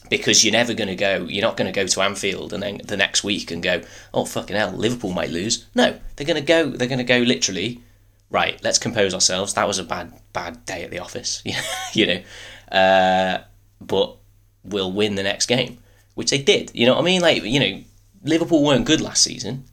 because 0.10 0.44
you're 0.44 0.52
never 0.52 0.74
going 0.74 0.90
to 0.90 0.96
go, 0.96 1.26
you're 1.30 1.44
not 1.44 1.58
going 1.58 1.72
to 1.72 1.78
go 1.78 1.88
to 1.88 2.02
Anfield 2.02 2.54
and 2.54 2.62
then 2.62 2.82
the 2.84 2.98
next 2.98 3.24
week 3.24 3.52
and 3.52 3.64
go, 3.64 3.82
oh, 4.14 4.26
fucking 4.26 4.56
hell, 4.56 4.72
Liverpool 4.72 5.12
might 5.12 5.30
lose. 5.30 5.66
No, 5.76 6.00
they're 6.16 6.28
going 6.28 6.40
to 6.40 6.46
go, 6.46 6.70
they're 6.70 6.88
going 6.88 6.98
to 7.00 7.04
go 7.04 7.20
literally, 7.20 7.82
right, 8.30 8.62
let's 8.64 8.80
compose 8.80 9.14
ourselves. 9.14 9.54
That 9.54 9.68
was 9.68 9.80
a 9.80 9.84
bad, 9.84 10.14
bad 10.34 10.66
day 10.66 10.84
at 10.84 10.92
the 10.92 11.00
office, 11.00 11.42
you 11.94 12.06
know, 12.08 12.78
uh, 12.78 13.44
but 13.82 14.18
we'll 14.64 14.92
win 14.92 15.16
the 15.16 15.24
next 15.24 15.46
game, 15.48 15.80
which 16.16 16.30
they 16.30 16.42
did. 16.42 16.72
You 16.74 16.86
know 16.86 16.94
what 16.96 17.02
I 17.02 17.06
mean? 17.06 17.22
Like, 17.22 17.44
you 17.44 17.60
know, 17.60 17.84
Liverpool 18.24 18.64
weren't 18.64 18.86
good 18.86 19.02
last 19.02 19.24
season, 19.24 19.66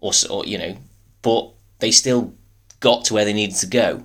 or, 0.00 0.12
or 0.30 0.44
you 0.44 0.58
know, 0.58 0.76
but 1.22 1.50
they 1.80 1.90
still 1.90 2.34
got 2.80 3.04
to 3.06 3.14
where 3.14 3.24
they 3.24 3.32
needed 3.32 3.56
to 3.56 3.66
go. 3.66 4.04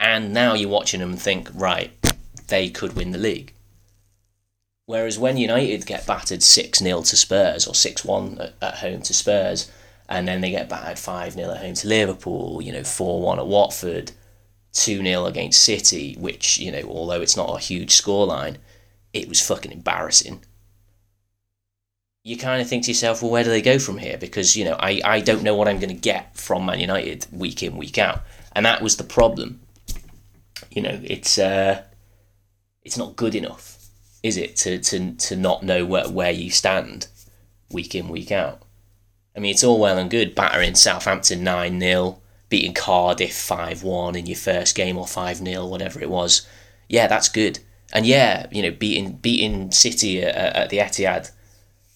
And 0.00 0.34
now 0.34 0.54
you're 0.54 0.68
watching 0.68 1.00
them 1.00 1.10
and 1.10 1.22
think, 1.22 1.48
right, 1.54 1.92
they 2.48 2.68
could 2.68 2.96
win 2.96 3.12
the 3.12 3.18
league 3.18 3.51
Whereas 4.92 5.18
when 5.18 5.38
United 5.38 5.86
get 5.86 6.06
battered 6.06 6.42
6 6.42 6.78
0 6.78 7.00
to 7.00 7.16
Spurs 7.16 7.66
or 7.66 7.74
6 7.74 8.04
1 8.04 8.52
at 8.60 8.74
home 8.74 9.00
to 9.00 9.14
Spurs, 9.14 9.70
and 10.06 10.28
then 10.28 10.42
they 10.42 10.50
get 10.50 10.68
battered 10.68 10.98
5 10.98 11.32
0 11.32 11.50
at 11.50 11.62
home 11.62 11.72
to 11.72 11.88
Liverpool, 11.88 12.60
you 12.60 12.72
know, 12.72 12.84
4 12.84 13.22
1 13.22 13.38
at 13.38 13.46
Watford, 13.46 14.12
2 14.74 15.02
0 15.02 15.24
against 15.24 15.62
City, 15.62 16.14
which, 16.18 16.58
you 16.58 16.70
know, 16.70 16.82
although 16.90 17.22
it's 17.22 17.38
not 17.38 17.56
a 17.56 17.58
huge 17.58 17.98
scoreline, 17.98 18.56
it 19.14 19.30
was 19.30 19.40
fucking 19.40 19.72
embarrassing. 19.72 20.44
You 22.22 22.36
kind 22.36 22.60
of 22.60 22.68
think 22.68 22.84
to 22.84 22.90
yourself, 22.90 23.22
well, 23.22 23.30
where 23.30 23.44
do 23.44 23.48
they 23.48 23.62
go 23.62 23.78
from 23.78 23.96
here? 23.96 24.18
Because, 24.18 24.58
you 24.58 24.66
know, 24.66 24.76
I, 24.78 25.00
I 25.02 25.20
don't 25.20 25.42
know 25.42 25.54
what 25.54 25.68
I'm 25.68 25.78
going 25.78 25.88
to 25.88 25.94
get 25.94 26.36
from 26.36 26.66
Man 26.66 26.80
United 26.80 27.28
week 27.32 27.62
in, 27.62 27.78
week 27.78 27.96
out. 27.96 28.24
And 28.54 28.66
that 28.66 28.82
was 28.82 28.98
the 28.98 29.04
problem. 29.04 29.62
You 30.70 30.82
know, 30.82 31.00
it's 31.02 31.38
uh, 31.38 31.82
it's 32.82 32.98
not 32.98 33.16
good 33.16 33.34
enough 33.34 33.71
is 34.22 34.36
it 34.36 34.56
to, 34.56 34.78
to, 34.78 35.12
to 35.14 35.36
not 35.36 35.62
know 35.62 35.84
where, 35.84 36.08
where 36.08 36.30
you 36.30 36.50
stand 36.50 37.08
week 37.70 37.94
in, 37.94 38.08
week 38.08 38.30
out? 38.30 38.62
I 39.36 39.40
mean, 39.40 39.52
it's 39.52 39.64
all 39.64 39.80
well 39.80 39.98
and 39.98 40.10
good 40.10 40.34
battering 40.34 40.74
Southampton 40.74 41.42
9 41.42 41.80
0, 41.80 42.20
beating 42.48 42.74
Cardiff 42.74 43.34
5 43.34 43.82
1 43.82 44.16
in 44.16 44.26
your 44.26 44.36
first 44.36 44.74
game 44.74 44.98
or 44.98 45.06
5 45.06 45.38
0, 45.38 45.66
whatever 45.66 46.00
it 46.00 46.10
was. 46.10 46.46
Yeah, 46.88 47.06
that's 47.06 47.28
good. 47.28 47.58
And 47.92 48.06
yeah, 48.06 48.46
you 48.50 48.62
know, 48.62 48.70
beating 48.70 49.12
beating 49.16 49.70
City 49.70 50.22
at, 50.22 50.34
at 50.34 50.70
the 50.70 50.78
Etihad. 50.78 51.30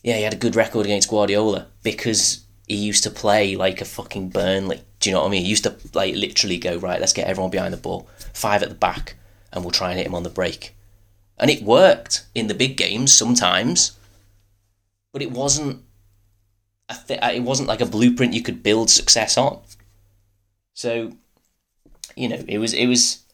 Yeah, 0.03 0.17
he 0.17 0.23
had 0.23 0.35
a 0.35 0.39
good 0.39 0.57
record 0.57 0.87
against 0.87 1.11
Guardiola 1.11 1.67
because 1.83 2.45
he 2.67 2.77
used 2.77 3.03
to 3.05 3.11
play 3.11 3.57
like 3.57 3.81
a 3.81 3.85
fucking 3.85 4.31
Burnley. 4.31 4.83
Do 5.01 5.11
you 5.11 5.15
know 5.15 5.23
what 5.23 5.29
I 5.29 5.31
mean? 5.31 5.43
He 5.43 5.49
used 5.49 5.65
to 5.65 5.77
like 5.95 6.15
literally 6.15 6.59
go 6.59 6.77
right. 6.77 7.01
Let's 7.01 7.13
get 7.13 7.29
everyone 7.29 7.51
behind 7.51 7.73
the 7.73 7.79
ball, 7.79 8.09
five 8.33 8.63
at 8.63 8.69
the 8.69 8.75
back, 8.75 9.17
and 9.53 9.63
we'll 9.63 9.73
try 9.73 9.91
and 9.91 9.99
hit 9.99 10.07
him 10.07 10.15
on 10.15 10.23
the 10.23 10.31
break 10.31 10.76
and 11.39 11.51
it 11.51 11.63
worked 11.63 12.27
in 12.35 12.47
the 12.47 12.55
big 12.55 12.77
games 12.77 13.13
sometimes, 13.13 13.99
but 15.13 15.23
it 15.23 15.31
wasn't. 15.31 15.83
Th- 17.09 17.21
uh, 17.21 17.33
it 17.35 17.41
wasn't 17.41 17.69
like 17.69 17.81
a 17.81 17.87
blueprint 17.87 18.35
you 18.35 18.43
could 18.43 18.63
build 18.63 18.91
success 18.91 19.37
on. 19.37 19.61
So, 20.75 21.13
you 22.15 22.29
know, 22.29 22.45
it 22.47 22.59
was 22.59 22.73
it 22.73 22.87
was 22.87 23.25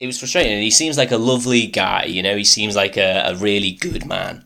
it 0.00 0.06
was 0.06 0.18
frustrating. 0.18 0.60
He 0.60 0.70
seems 0.70 0.98
like 0.98 1.12
a 1.12 1.18
lovely 1.18 1.66
guy, 1.66 2.04
you 2.04 2.22
know. 2.22 2.36
He 2.36 2.44
seems 2.44 2.74
like 2.74 2.96
a, 2.96 3.24
a 3.26 3.36
really 3.36 3.72
good 3.72 4.06
man, 4.06 4.44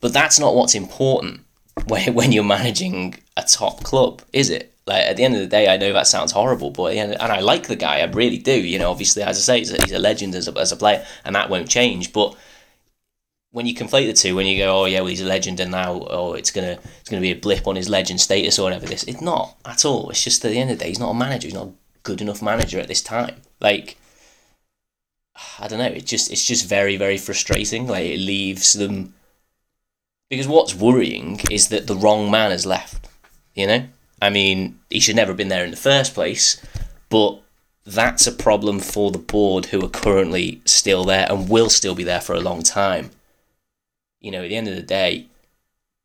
but 0.00 0.12
that's 0.12 0.38
not 0.38 0.54
what's 0.54 0.74
important 0.74 1.40
when 1.86 2.14
when 2.14 2.32
you're 2.32 2.44
managing 2.44 3.16
a 3.36 3.42
top 3.42 3.82
club, 3.82 4.22
is 4.32 4.50
it? 4.50 4.73
Like 4.86 5.02
at 5.04 5.16
the 5.16 5.24
end 5.24 5.34
of 5.34 5.40
the 5.40 5.46
day, 5.46 5.68
I 5.68 5.78
know 5.78 5.92
that 5.92 6.06
sounds 6.06 6.32
horrible, 6.32 6.70
but 6.70 6.94
and 6.94 7.16
I 7.20 7.40
like 7.40 7.68
the 7.68 7.76
guy, 7.76 8.00
I 8.00 8.04
really 8.04 8.38
do. 8.38 8.52
You 8.52 8.78
know, 8.78 8.90
obviously, 8.90 9.22
as 9.22 9.38
I 9.38 9.40
say, 9.40 9.58
he's 9.60 9.72
a, 9.72 9.82
he's 9.82 9.92
a 9.92 9.98
legend 9.98 10.34
as 10.34 10.46
a, 10.46 10.58
as 10.58 10.72
a 10.72 10.76
player, 10.76 11.06
and 11.24 11.34
that 11.34 11.48
won't 11.48 11.70
change. 11.70 12.12
But 12.12 12.36
when 13.50 13.66
you 13.66 13.74
conflate 13.74 14.06
the 14.06 14.12
two, 14.12 14.36
when 14.36 14.46
you 14.46 14.58
go, 14.58 14.82
oh 14.82 14.84
yeah, 14.84 15.00
well 15.00 15.08
he's 15.08 15.22
a 15.22 15.26
legend, 15.26 15.58
and 15.60 15.70
now 15.70 16.06
oh 16.10 16.34
it's 16.34 16.50
gonna 16.50 16.78
it's 17.00 17.08
gonna 17.08 17.22
be 17.22 17.30
a 17.30 17.36
blip 17.36 17.66
on 17.66 17.76
his 17.76 17.88
legend 17.88 18.20
status 18.20 18.58
or 18.58 18.64
whatever. 18.64 18.84
This 18.84 19.04
it's 19.04 19.22
not 19.22 19.56
at 19.64 19.86
all. 19.86 20.10
It's 20.10 20.22
just 20.22 20.44
at 20.44 20.50
the 20.50 20.58
end 20.58 20.70
of 20.70 20.78
the 20.78 20.84
day, 20.84 20.90
he's 20.90 20.98
not 20.98 21.10
a 21.10 21.14
manager. 21.14 21.46
He's 21.46 21.54
not 21.54 21.68
a 21.68 21.72
good 22.02 22.20
enough 22.20 22.42
manager 22.42 22.78
at 22.78 22.88
this 22.88 23.02
time. 23.02 23.36
Like 23.60 23.96
I 25.58 25.66
don't 25.66 25.78
know. 25.78 25.86
It 25.86 26.04
just 26.04 26.30
it's 26.30 26.44
just 26.44 26.68
very 26.68 26.98
very 26.98 27.16
frustrating. 27.16 27.86
Like 27.86 28.04
it 28.04 28.18
leaves 28.18 28.74
them 28.74 29.14
because 30.28 30.46
what's 30.46 30.74
worrying 30.74 31.40
is 31.50 31.68
that 31.68 31.86
the 31.86 31.96
wrong 31.96 32.30
man 32.30 32.50
has 32.50 32.66
left. 32.66 33.08
You 33.54 33.66
know 33.66 33.84
I 34.24 34.30
mean, 34.30 34.80
he 34.88 35.00
should 35.00 35.16
never 35.16 35.32
have 35.32 35.36
been 35.36 35.48
there 35.48 35.66
in 35.66 35.70
the 35.70 35.76
first 35.76 36.14
place, 36.14 36.58
but 37.10 37.42
that's 37.84 38.26
a 38.26 38.32
problem 38.32 38.80
for 38.80 39.10
the 39.10 39.18
board 39.18 39.66
who 39.66 39.84
are 39.84 39.88
currently 39.90 40.62
still 40.64 41.04
there 41.04 41.26
and 41.30 41.50
will 41.50 41.68
still 41.68 41.94
be 41.94 42.04
there 42.04 42.22
for 42.22 42.34
a 42.34 42.40
long 42.40 42.62
time. 42.62 43.10
You 44.22 44.30
know, 44.30 44.42
at 44.42 44.48
the 44.48 44.56
end 44.56 44.66
of 44.68 44.76
the 44.76 44.82
day, 44.82 45.26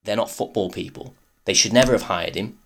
they're 0.03 0.17
not 0.17 0.29
football 0.29 0.69
people. 0.69 1.13
They 1.45 1.53
should 1.53 1.71
never 1.71 1.93
have 1.93 2.03
hired 2.03 2.35
him. 2.35 2.57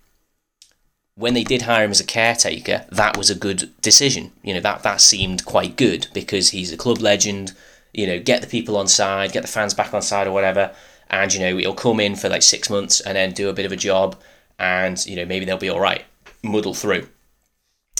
when 1.14 1.34
they 1.34 1.44
did 1.44 1.62
hire 1.62 1.84
him 1.84 1.92
as 1.92 2.00
a 2.00 2.04
caretaker, 2.04 2.86
that 2.90 3.16
was 3.16 3.30
a 3.30 3.36
good 3.36 3.70
decision. 3.80 4.32
You 4.42 4.54
know, 4.54 4.60
that, 4.60 4.82
that 4.82 5.00
seemed 5.00 5.44
quite 5.44 5.76
good 5.76 6.08
because 6.12 6.50
he's 6.50 6.72
a 6.72 6.76
club 6.76 7.00
legend. 7.00 7.52
You 7.92 8.08
know, 8.08 8.18
get 8.18 8.40
the 8.40 8.48
people 8.48 8.76
on 8.76 8.88
side, 8.88 9.30
get 9.30 9.42
the 9.42 9.48
fans 9.56 9.72
back 9.72 9.94
on 9.94 10.02
side 10.02 10.26
or 10.26 10.32
whatever. 10.32 10.74
And, 11.08 11.32
you 11.32 11.38
know, 11.38 11.56
he'll 11.56 11.74
come 11.74 12.00
in 12.00 12.16
for 12.16 12.28
like 12.28 12.42
six 12.42 12.68
months 12.68 13.00
and 13.00 13.14
then 13.14 13.30
do 13.30 13.48
a 13.48 13.52
bit 13.52 13.66
of 13.66 13.70
a 13.70 13.76
job 13.76 14.16
and, 14.58 15.04
you 15.06 15.16
know, 15.16 15.26
maybe 15.26 15.44
they'll 15.44 15.58
be 15.58 15.68
all 15.68 15.80
right, 15.80 16.04
muddle 16.42 16.74
through 16.74 17.08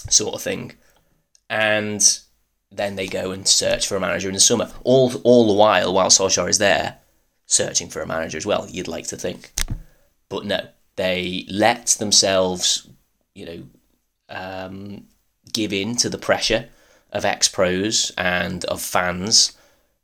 sort 0.09 0.35
of 0.35 0.41
thing. 0.41 0.73
And 1.49 2.19
then 2.71 2.95
they 2.95 3.07
go 3.07 3.31
and 3.31 3.47
search 3.47 3.87
for 3.87 3.95
a 3.95 3.99
manager 3.99 4.27
in 4.27 4.33
the 4.33 4.39
summer. 4.39 4.71
All, 4.83 5.11
all 5.23 5.47
the 5.47 5.53
while, 5.53 5.93
while 5.93 6.09
Solskjaer 6.09 6.49
is 6.49 6.57
there, 6.57 6.97
searching 7.45 7.89
for 7.89 8.01
a 8.01 8.07
manager 8.07 8.37
as 8.37 8.45
well, 8.45 8.67
you'd 8.69 8.87
like 8.87 9.07
to 9.07 9.17
think. 9.17 9.51
But 10.29 10.45
no, 10.45 10.67
they 10.95 11.45
let 11.49 11.87
themselves 11.99 12.87
you 13.35 13.45
know, 13.45 13.63
um, 14.29 15.05
give 15.53 15.71
in 15.71 15.95
to 15.97 16.09
the 16.09 16.17
pressure 16.17 16.69
of 17.11 17.25
ex 17.25 17.47
pros 17.47 18.11
and 18.17 18.65
of 18.65 18.81
fans 18.81 19.55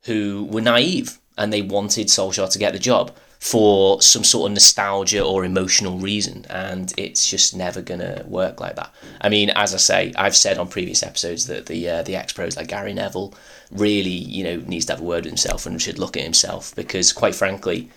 who 0.04 0.48
were 0.52 0.62
naive 0.62 1.18
and 1.38 1.52
they 1.52 1.62
wanted 1.62 2.08
Solskjaer 2.08 2.52
to 2.52 2.60
get 2.60 2.74
the 2.74 2.80
job 2.80 3.16
for 3.42 4.02
some 4.02 4.24
sort 4.24 4.50
of 4.50 4.54
nostalgia 4.54 5.22
or 5.22 5.44
emotional 5.44 5.98
reason, 5.98 6.46
and 6.50 6.94
it's 6.96 7.28
just 7.28 7.56
never 7.56 7.82
gonna 7.82 8.24
work 8.28 8.62
like 8.62 8.76
that. 8.78 8.94
I 9.20 9.30
mean, 9.30 9.50
as 9.50 9.74
I 9.74 9.78
say, 9.78 10.14
I've 10.16 10.36
said 10.36 10.58
on 10.58 10.70
previous 10.70 11.04
episodes 11.04 11.48
that 11.48 11.66
the 11.66 11.90
uh, 11.90 12.04
the 12.04 12.16
ex 12.16 12.32
pros 12.32 12.56
like 12.56 12.68
Gary 12.68 12.94
Neville 12.94 13.34
really, 13.72 14.10
you 14.10 14.44
know, 14.44 14.58
needs 14.68 14.86
to 14.86 14.94
have 14.94 15.02
a 15.02 15.04
word 15.04 15.26
with 15.26 15.32
himself 15.32 15.66
and 15.66 15.82
should 15.82 16.00
look 16.00 16.16
at 16.16 16.24
himself 16.24 16.74
because, 16.76 17.12
quite 17.12 17.36
frankly, 17.36 17.90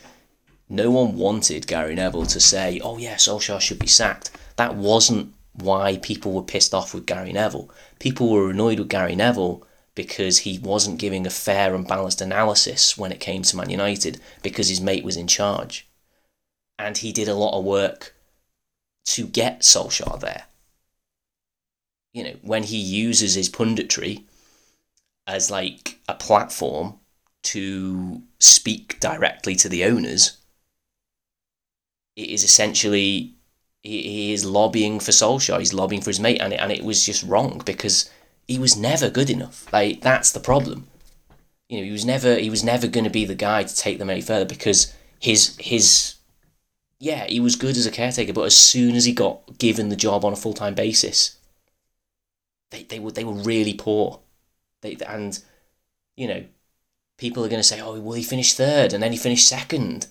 no 0.68 0.90
one 0.90 1.16
wanted 1.16 1.66
Gary 1.66 1.94
Neville 1.94 2.26
to 2.26 2.40
say, 2.40 2.80
"Oh 2.82 2.98
yeah, 2.98 3.16
Solskjaer 3.16 3.60
should 3.60 3.78
be 3.78 3.86
sacked." 3.86 4.30
that 4.56 4.76
wasn't 4.76 5.34
why 5.54 5.98
people 5.98 6.32
were 6.32 6.42
pissed 6.42 6.74
off 6.74 6.94
with 6.94 7.06
Gary 7.06 7.32
Neville. 7.32 7.70
People 7.98 8.30
were 8.30 8.50
annoyed 8.50 8.78
with 8.78 8.88
Gary 8.88 9.14
Neville 9.14 9.66
because 9.94 10.38
he 10.38 10.58
wasn't 10.58 10.98
giving 10.98 11.26
a 11.26 11.30
fair 11.30 11.74
and 11.74 11.86
balanced 11.86 12.20
analysis 12.20 12.98
when 12.98 13.12
it 13.12 13.20
came 13.20 13.42
to 13.42 13.56
Man 13.56 13.70
United 13.70 14.20
because 14.42 14.68
his 14.68 14.80
mate 14.80 15.04
was 15.04 15.16
in 15.16 15.26
charge. 15.26 15.88
And 16.78 16.98
he 16.98 17.12
did 17.12 17.28
a 17.28 17.34
lot 17.34 17.56
of 17.56 17.64
work 17.64 18.14
to 19.06 19.26
get 19.26 19.60
Solskjaer 19.60 20.18
there. 20.20 20.44
You 22.12 22.24
know, 22.24 22.36
when 22.42 22.64
he 22.64 22.76
uses 22.76 23.34
his 23.34 23.48
punditry 23.48 24.24
as 25.26 25.50
like 25.50 26.00
a 26.08 26.14
platform 26.14 26.98
to 27.44 28.22
speak 28.40 28.98
directly 29.00 29.54
to 29.56 29.68
the 29.68 29.84
owners, 29.84 30.38
it 32.16 32.28
is 32.28 32.44
essentially 32.44 33.34
he, 33.82 34.02
he 34.02 34.32
is 34.32 34.44
lobbying 34.44 34.98
for 34.98 35.12
Solskjaer. 35.12 35.58
He's 35.58 35.74
lobbying 35.74 36.00
for 36.00 36.10
his 36.10 36.20
mate, 36.20 36.40
and 36.40 36.52
it, 36.52 36.60
and 36.60 36.72
it 36.72 36.84
was 36.84 37.04
just 37.04 37.22
wrong 37.22 37.62
because 37.64 38.10
he 38.46 38.58
was 38.58 38.76
never 38.76 39.10
good 39.10 39.30
enough. 39.30 39.70
Like 39.72 40.00
that's 40.00 40.32
the 40.32 40.40
problem. 40.40 40.86
You 41.68 41.78
know, 41.78 41.84
he 41.84 41.92
was 41.92 42.04
never 42.04 42.36
he 42.36 42.50
was 42.50 42.64
never 42.64 42.86
going 42.86 43.04
to 43.04 43.10
be 43.10 43.24
the 43.24 43.34
guy 43.34 43.62
to 43.64 43.76
take 43.76 43.98
them 43.98 44.10
any 44.10 44.20
further 44.20 44.44
because 44.44 44.94
his 45.18 45.56
his 45.58 46.14
yeah 46.98 47.24
he 47.26 47.40
was 47.40 47.56
good 47.56 47.76
as 47.76 47.86
a 47.86 47.90
caretaker, 47.90 48.32
but 48.32 48.44
as 48.44 48.56
soon 48.56 48.94
as 48.94 49.04
he 49.04 49.12
got 49.12 49.58
given 49.58 49.88
the 49.88 49.96
job 49.96 50.24
on 50.24 50.32
a 50.32 50.36
full 50.36 50.54
time 50.54 50.74
basis, 50.74 51.38
they 52.70 52.84
they 52.84 52.98
were 52.98 53.12
they 53.12 53.24
were 53.24 53.32
really 53.32 53.74
poor. 53.74 54.20
They 54.82 54.96
and 55.06 55.38
you 56.16 56.28
know 56.28 56.44
people 57.16 57.44
are 57.44 57.48
going 57.48 57.60
to 57.60 57.68
say, 57.68 57.80
oh, 57.80 58.00
well, 58.00 58.14
he 58.14 58.24
finished 58.24 58.56
third 58.56 58.92
and 58.92 59.02
then 59.02 59.12
he 59.12 59.18
finished 59.18 59.48
second. 59.48 60.08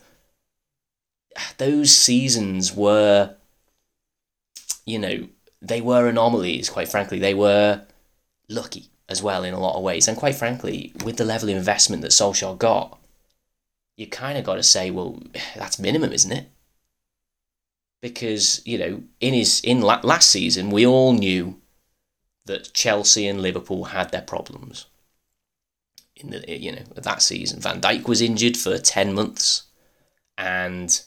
Those 1.57 1.91
seasons 1.91 2.73
were 2.73 3.35
you 4.85 4.99
know, 4.99 5.27
they 5.61 5.81
were 5.81 6.07
anomalies, 6.07 6.69
quite 6.69 6.89
frankly. 6.89 7.19
They 7.19 7.33
were 7.33 7.81
lucky 8.49 8.89
as 9.09 9.21
well 9.21 9.43
in 9.43 9.53
a 9.53 9.59
lot 9.59 9.75
of 9.75 9.83
ways. 9.83 10.07
And 10.07 10.17
quite 10.17 10.35
frankly, 10.35 10.93
with 11.03 11.17
the 11.17 11.25
level 11.25 11.49
of 11.49 11.55
investment 11.55 12.01
that 12.01 12.11
Solskjaer 12.11 12.57
got, 12.57 12.97
you 13.95 14.07
kind 14.07 14.37
of 14.37 14.43
got 14.43 14.55
to 14.55 14.63
say, 14.63 14.91
well, 14.91 15.21
that's 15.55 15.79
minimum, 15.79 16.11
isn't 16.11 16.31
it? 16.31 16.49
Because, 18.01 18.61
you 18.65 18.77
know, 18.77 19.03
in 19.21 19.33
his 19.33 19.61
in 19.61 19.81
la- 19.81 20.01
last 20.03 20.29
season, 20.29 20.71
we 20.71 20.85
all 20.85 21.13
knew 21.13 21.61
that 22.45 22.73
Chelsea 22.73 23.27
and 23.27 23.41
Liverpool 23.41 23.85
had 23.85 24.11
their 24.11 24.21
problems. 24.21 24.87
In 26.15 26.29
the 26.29 26.43
you 26.59 26.71
know 26.71 26.83
that 26.95 27.21
season, 27.21 27.59
Van 27.59 27.81
Dijk 27.81 28.07
was 28.07 28.21
injured 28.21 28.57
for 28.57 28.77
ten 28.77 29.13
months, 29.13 29.63
and 30.37 31.01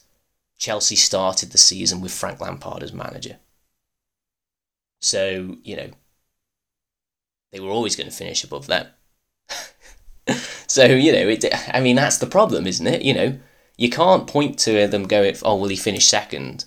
Chelsea 0.58 0.96
started 0.96 1.52
the 1.52 1.58
season 1.58 2.00
with 2.00 2.12
Frank 2.12 2.40
Lampard 2.40 2.82
as 2.82 2.92
manager. 2.92 3.36
So, 5.00 5.56
you 5.62 5.76
know, 5.76 5.90
they 7.52 7.60
were 7.60 7.70
always 7.70 7.96
going 7.96 8.10
to 8.10 8.16
finish 8.16 8.44
above 8.44 8.66
them. 8.66 8.86
so, 10.66 10.84
you 10.84 11.12
know, 11.12 11.28
it, 11.28 11.44
I 11.74 11.80
mean, 11.80 11.96
that's 11.96 12.18
the 12.18 12.26
problem, 12.26 12.66
isn't 12.66 12.86
it? 12.86 13.02
You 13.02 13.14
know, 13.14 13.38
you 13.76 13.90
can't 13.90 14.26
point 14.26 14.58
to 14.60 14.86
them 14.86 15.06
going, 15.06 15.36
oh, 15.42 15.56
will 15.56 15.68
he 15.68 15.76
finish 15.76 16.06
second? 16.06 16.64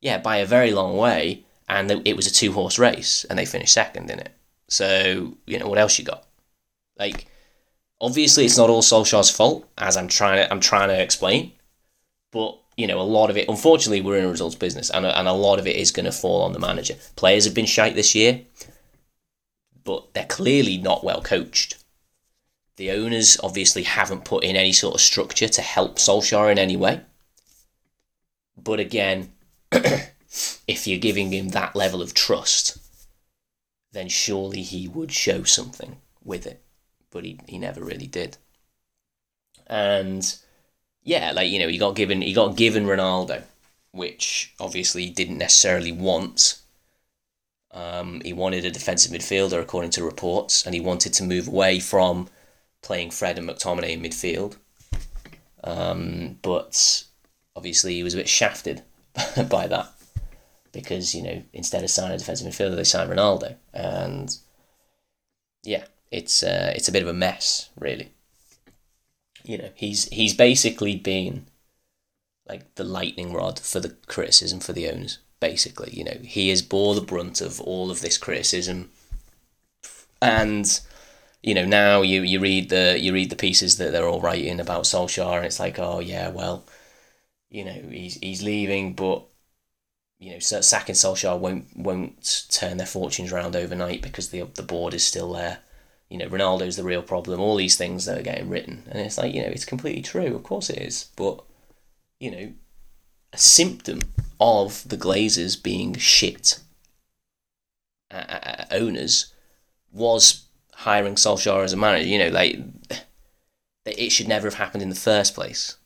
Yeah, 0.00 0.18
by 0.18 0.36
a 0.36 0.46
very 0.46 0.72
long 0.72 0.96
way. 0.96 1.44
And 1.68 2.02
it 2.04 2.16
was 2.16 2.26
a 2.26 2.32
two 2.32 2.52
horse 2.52 2.78
race 2.78 3.24
and 3.30 3.38
they 3.38 3.44
finished 3.44 3.74
second 3.74 4.10
in 4.10 4.18
it. 4.18 4.32
So, 4.68 5.36
you 5.46 5.58
know, 5.58 5.68
what 5.68 5.78
else 5.78 5.98
you 5.98 6.04
got? 6.04 6.26
Like, 6.98 7.26
obviously 8.00 8.44
it's 8.44 8.56
not 8.56 8.70
all 8.70 8.82
Solskjaer's 8.82 9.30
fault, 9.30 9.68
as 9.78 9.96
I'm 9.96 10.08
trying 10.08 10.38
to, 10.38 10.50
I'm 10.50 10.60
trying 10.60 10.88
to 10.88 11.00
explain. 11.00 11.52
But 12.32 12.58
you 12.76 12.86
know, 12.86 13.00
a 13.00 13.02
lot 13.02 13.30
of 13.30 13.36
it, 13.36 13.48
unfortunately, 13.48 14.00
we're 14.00 14.18
in 14.18 14.24
a 14.24 14.30
results 14.30 14.54
business, 14.54 14.90
and 14.90 15.04
a, 15.04 15.18
and 15.18 15.28
a 15.28 15.32
lot 15.32 15.58
of 15.58 15.66
it 15.66 15.76
is 15.76 15.90
going 15.90 16.06
to 16.06 16.12
fall 16.12 16.42
on 16.42 16.52
the 16.52 16.58
manager. 16.58 16.94
Players 17.16 17.44
have 17.44 17.54
been 17.54 17.66
shite 17.66 17.94
this 17.94 18.14
year, 18.14 18.40
but 19.84 20.14
they're 20.14 20.24
clearly 20.26 20.78
not 20.78 21.04
well 21.04 21.22
coached. 21.22 21.76
The 22.76 22.90
owners 22.90 23.36
obviously 23.42 23.82
haven't 23.82 24.24
put 24.24 24.44
in 24.44 24.56
any 24.56 24.72
sort 24.72 24.94
of 24.94 25.00
structure 25.00 25.48
to 25.48 25.62
help 25.62 25.96
Solskjaer 25.96 26.50
in 26.50 26.58
any 26.58 26.76
way. 26.76 27.02
But 28.56 28.80
again, 28.80 29.32
if 29.72 30.86
you're 30.86 30.98
giving 30.98 31.32
him 31.32 31.50
that 31.50 31.76
level 31.76 32.00
of 32.00 32.14
trust, 32.14 32.78
then 33.92 34.08
surely 34.08 34.62
he 34.62 34.88
would 34.88 35.12
show 35.12 35.42
something 35.42 35.96
with 36.24 36.46
it. 36.46 36.62
But 37.10 37.24
he, 37.24 37.40
he 37.46 37.58
never 37.58 37.82
really 37.82 38.06
did. 38.06 38.36
And 39.66 40.36
yeah, 41.02 41.32
like 41.32 41.50
you 41.50 41.58
know, 41.58 41.68
he 41.68 41.78
got 41.78 41.96
given 41.96 42.22
he 42.22 42.32
got 42.32 42.56
given 42.56 42.86
Ronaldo, 42.86 43.42
which 43.92 44.54
obviously 44.60 45.06
he 45.06 45.10
didn't 45.10 45.38
necessarily 45.38 45.92
want. 45.92 46.60
Um, 47.72 48.20
he 48.24 48.32
wanted 48.32 48.64
a 48.64 48.70
defensive 48.70 49.12
midfielder, 49.12 49.60
according 49.60 49.90
to 49.92 50.04
reports, 50.04 50.64
and 50.66 50.74
he 50.74 50.80
wanted 50.80 51.12
to 51.14 51.22
move 51.22 51.46
away 51.46 51.78
from 51.78 52.28
playing 52.82 53.10
Fred 53.10 53.38
and 53.38 53.48
McTominay 53.48 53.90
in 53.90 54.02
midfield. 54.02 54.56
Um, 55.62 56.38
but 56.42 57.04
obviously, 57.54 57.94
he 57.94 58.02
was 58.02 58.14
a 58.14 58.18
bit 58.18 58.28
shafted 58.28 58.82
by 59.48 59.66
that 59.66 59.92
because 60.72 61.14
you 61.14 61.22
know 61.22 61.42
instead 61.52 61.82
of 61.82 61.90
signing 61.90 62.14
a 62.14 62.18
defensive 62.18 62.46
midfielder, 62.46 62.76
they 62.76 62.84
signed 62.84 63.10
Ronaldo, 63.10 63.56
and 63.72 64.36
yeah, 65.62 65.84
it's 66.10 66.42
uh, 66.42 66.72
it's 66.74 66.88
a 66.88 66.92
bit 66.92 67.02
of 67.02 67.08
a 67.08 67.14
mess, 67.14 67.70
really 67.78 68.12
you 69.44 69.58
know, 69.58 69.70
he's 69.74 70.08
he's 70.08 70.34
basically 70.34 70.96
been 70.96 71.46
like 72.48 72.74
the 72.74 72.84
lightning 72.84 73.32
rod 73.32 73.58
for 73.58 73.80
the 73.80 73.96
criticism 74.06 74.60
for 74.60 74.72
the 74.72 74.88
owners. 74.88 75.18
Basically, 75.40 75.90
you 75.92 76.04
know, 76.04 76.18
he 76.22 76.50
has 76.50 76.62
bore 76.62 76.94
the 76.94 77.00
brunt 77.00 77.40
of 77.40 77.60
all 77.60 77.90
of 77.90 78.00
this 78.02 78.18
criticism, 78.18 78.90
and 80.22 80.80
you 81.42 81.54
know 81.54 81.64
now 81.64 82.02
you, 82.02 82.22
you 82.22 82.40
read 82.40 82.70
the 82.70 82.98
you 83.00 83.12
read 83.12 83.30
the 83.30 83.36
pieces 83.36 83.78
that 83.78 83.92
they're 83.92 84.08
all 84.08 84.20
writing 84.20 84.60
about 84.60 84.84
Solskjaer, 84.84 85.38
and 85.38 85.46
it's 85.46 85.60
like, 85.60 85.78
oh 85.78 86.00
yeah, 86.00 86.30
well, 86.30 86.64
you 87.50 87.64
know, 87.64 87.72
he's 87.90 88.16
he's 88.16 88.42
leaving, 88.42 88.94
but 88.94 89.24
you 90.18 90.32
know, 90.32 90.38
sacking 90.38 90.94
Solskjaer 90.94 91.38
won't 91.38 91.66
won't 91.76 92.46
turn 92.50 92.76
their 92.76 92.86
fortunes 92.86 93.32
around 93.32 93.56
overnight 93.56 94.02
because 94.02 94.30
the 94.30 94.42
the 94.54 94.62
board 94.62 94.94
is 94.94 95.04
still 95.06 95.32
there 95.32 95.60
you 96.10 96.18
know, 96.18 96.28
Ronaldo's 96.28 96.76
the 96.76 96.84
real 96.84 97.02
problem, 97.02 97.40
all 97.40 97.56
these 97.56 97.76
things 97.76 98.04
that 98.06 98.18
are 98.18 98.22
getting 98.22 98.48
written. 98.50 98.84
And 98.90 99.00
it's 99.00 99.18
like, 99.18 99.34
you 99.34 99.42
know, 99.42 99.48
it's 99.48 99.64
completely 99.64 100.02
true. 100.02 100.36
Of 100.36 100.42
course 100.44 100.70
it 100.70 100.78
is. 100.78 101.10
But, 101.16 101.42
you 102.20 102.30
know, 102.30 102.52
a 103.32 103.38
symptom 103.38 104.00
of 104.40 104.88
the 104.88 104.96
Glazers 104.96 105.60
being 105.62 105.94
shit 105.94 106.60
uh, 108.10 108.64
owners 108.70 109.32
was 109.92 110.46
hiring 110.72 111.14
Solskjaer 111.14 111.64
as 111.64 111.72
a 111.72 111.76
manager. 111.76 112.08
You 112.08 112.18
know, 112.18 112.28
like, 112.28 112.58
it 113.84 114.10
should 114.10 114.28
never 114.28 114.46
have 114.46 114.54
happened 114.54 114.82
in 114.82 114.88
the 114.88 114.94
first 114.94 115.34
place. 115.34 115.76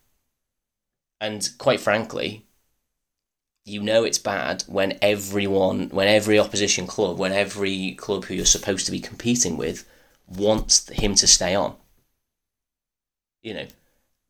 And 1.21 1.49
quite 1.59 1.81
frankly, 1.81 2.47
you 3.65 3.83
know 3.83 4.05
it's 4.05 4.19
bad 4.19 4.63
when 4.67 4.99
everyone, 5.01 5.89
when 5.89 6.09
every 6.09 6.39
opposition 6.39 6.87
club, 6.87 7.19
when 7.19 7.33
every 7.33 7.93
club 7.93 8.25
who 8.25 8.35
you're 8.35 8.45
supposed 8.45 8.87
to 8.87 8.93
be 8.93 9.01
competing 9.01 9.57
with 9.57 9.89
wants 10.27 10.89
him 10.91 11.15
to 11.17 11.27
stay 11.27 11.55
on. 11.55 11.77
You 13.43 13.55
know, 13.55 13.67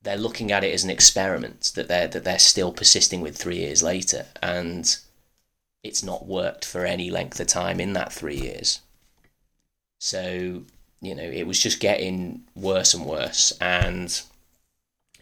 they're 0.04 0.16
looking 0.16 0.52
at 0.52 0.62
it 0.62 0.73
as 0.73 0.84
an 0.84 0.90
experiment 0.90 1.73
that 1.75 1.88
they're 1.88 2.06
that 2.06 2.25
they're 2.25 2.38
still 2.38 2.73
persisting 2.73 3.20
with 3.20 3.37
three 3.37 3.56
years 3.56 3.82
later, 3.82 4.26
and 4.42 4.96
it's 5.82 6.02
not 6.02 6.26
worked 6.26 6.64
for 6.64 6.87
any 6.87 7.11
length 7.11 7.40
of 7.40 7.46
time 7.46 7.80
in 7.80 7.94
that 7.94 8.12
three 8.12 8.37
years. 8.37 8.80
So, 9.99 10.62
you 11.00 11.14
know, 11.14 11.23
it 11.23 11.46
was 11.46 11.58
just 11.58 11.80
getting 11.80 12.44
worse 12.54 12.94
and 12.94 13.06
worse. 13.06 13.52
And, 13.61 14.20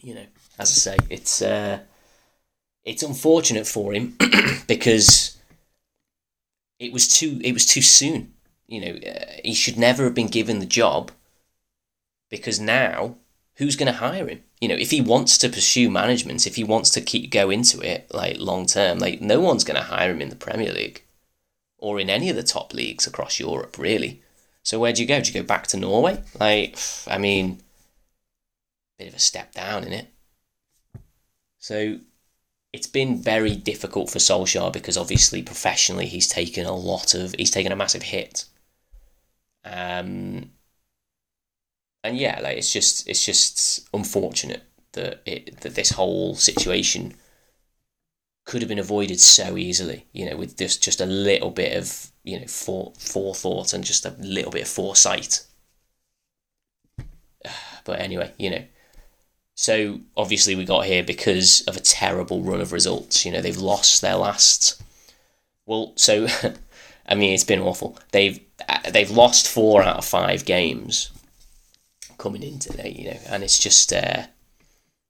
you 0.01 0.15
know, 0.15 0.27
as 0.59 0.71
I 0.71 0.97
say, 0.97 0.97
it's 1.09 1.41
uh, 1.41 1.81
it's 2.85 3.05
unfortunate 3.05 3.67
for 3.67 3.93
him 3.93 4.17
because 4.67 5.39
it 6.81 6.93
was 6.93 7.07
too 7.09 7.41
it 7.43 7.53
was 7.53 7.67
too 7.67 7.83
soon. 7.83 8.35
You 8.67 8.81
know, 8.81 9.09
uh, 9.09 9.33
he 9.45 9.55
should 9.55 9.79
never 9.79 10.05
have 10.05 10.15
been 10.15 10.29
given 10.29 10.59
the 10.59 10.67
job 10.67 11.12
because 12.31 12.59
now 12.59 13.17
who's 13.57 13.77
going 13.77 13.93
to 13.93 13.99
hire 13.99 14.29
him? 14.29 14.43
You 14.61 14.69
know, 14.69 14.77
if 14.77 14.91
he 14.91 15.01
wants 15.01 15.39
to 15.39 15.49
pursue 15.49 15.91
management, 15.91 16.47
if 16.47 16.57
he 16.57 16.65
wants 16.65 16.91
to 16.91 17.01
keep 17.01 17.31
go 17.31 17.51
into 17.51 17.81
it 17.81 18.13
like 18.13 18.39
long 18.39 18.67
term, 18.67 18.99
like 18.99 19.21
no 19.21 19.41
one's 19.41 19.65
going 19.65 19.77
to 19.77 19.87
hire 19.87 20.11
him 20.11 20.23
in 20.23 20.31
the 20.31 20.37
Premier 20.37 20.73
League 20.73 21.03
or 21.79 21.99
in 21.99 22.09
any 22.09 22.31
of 22.31 22.37
the 22.37 22.43
top 22.43 22.73
leagues 22.73 23.07
across 23.07 23.41
Europe, 23.41 23.77
really. 23.77 24.23
So 24.63 24.79
where 24.79 24.93
do 24.93 25.03
you 25.03 25.09
go? 25.09 25.21
Do 25.21 25.33
you 25.33 25.41
go 25.41 25.47
back 25.47 25.67
to 25.69 25.77
Norway? 25.77 26.23
Like, 26.39 26.79
I 27.09 27.19
mean, 27.19 27.61
bit 28.99 29.09
of 29.09 29.15
a 29.15 29.19
step 29.19 29.53
down 29.53 29.83
in 29.85 29.93
it. 29.93 30.07
So 31.59 31.99
it's 32.73 32.87
been 32.87 33.21
very 33.21 33.57
difficult 33.57 34.11
for 34.11 34.19
Solskjaer 34.19 34.73
because 34.73 34.97
obviously 34.97 35.43
professionally 35.43 36.07
he's 36.07 36.29
taken 36.29 36.67
a 36.67 36.75
lot 36.75 37.15
of 37.15 37.35
he's 37.37 37.51
taken 37.51 37.73
a 37.73 37.77
massive 37.77 38.03
hit. 38.03 38.45
Um, 39.65 40.51
and 42.05 42.17
yeah, 42.17 42.41
like 42.43 42.59
it's 42.59 42.73
just 42.73 43.09
it's 43.09 43.25
just 43.25 43.89
unfortunate 43.95 44.65
that 44.93 45.23
it 45.25 45.61
that 45.61 45.75
this 45.75 45.91
whole 45.91 46.35
situation 46.35 47.15
could 48.45 48.61
have 48.61 48.69
been 48.69 48.79
avoided 48.79 49.21
so 49.21 49.57
easily. 49.57 50.07
You 50.13 50.31
know, 50.31 50.37
with 50.37 50.57
just 50.57 50.83
just 50.83 51.01
a 51.01 51.07
little 51.07 51.51
bit 51.51 51.77
of 51.77 52.11
you 52.25 52.41
know 52.41 52.47
fore, 52.47 52.93
forethought 52.99 53.73
and 53.73 53.85
just 53.85 54.05
a 54.05 54.17
little 54.19 54.51
bit 54.51 54.63
of 54.63 54.69
foresight. 54.69 55.47
But 57.85 57.99
anyway, 57.99 58.33
you 58.39 58.49
know. 58.49 58.65
So 59.57 60.01
obviously 60.17 60.55
we 60.55 60.65
got 60.65 60.87
here 60.87 61.03
because 61.03 61.63
of 61.63 61.77
a 61.77 61.81
terrible 61.81 62.41
run 62.41 62.61
of 62.61 62.71
results. 62.71 63.27
You 63.27 63.33
know, 63.33 63.41
they've 63.41 63.57
lost 63.57 64.01
their 64.01 64.15
last. 64.15 64.81
Well, 65.67 65.93
so 65.97 66.29
I 67.07 67.17
mean, 67.17 67.35
it's 67.35 67.43
been 67.43 67.59
awful. 67.59 67.99
They've 68.13 68.39
uh, 68.69 68.91
they've 68.91 69.11
lost 69.11 69.49
four 69.49 69.83
out 69.83 69.97
of 69.97 70.05
five 70.05 70.45
games 70.45 71.12
coming 72.23 72.45
in 72.45 72.61
today, 72.61 72.95
you 72.97 73.11
know, 73.11 73.19
and 73.29 73.43
it's 73.43 73.59
just 73.59 73.93
uh, 73.93 74.23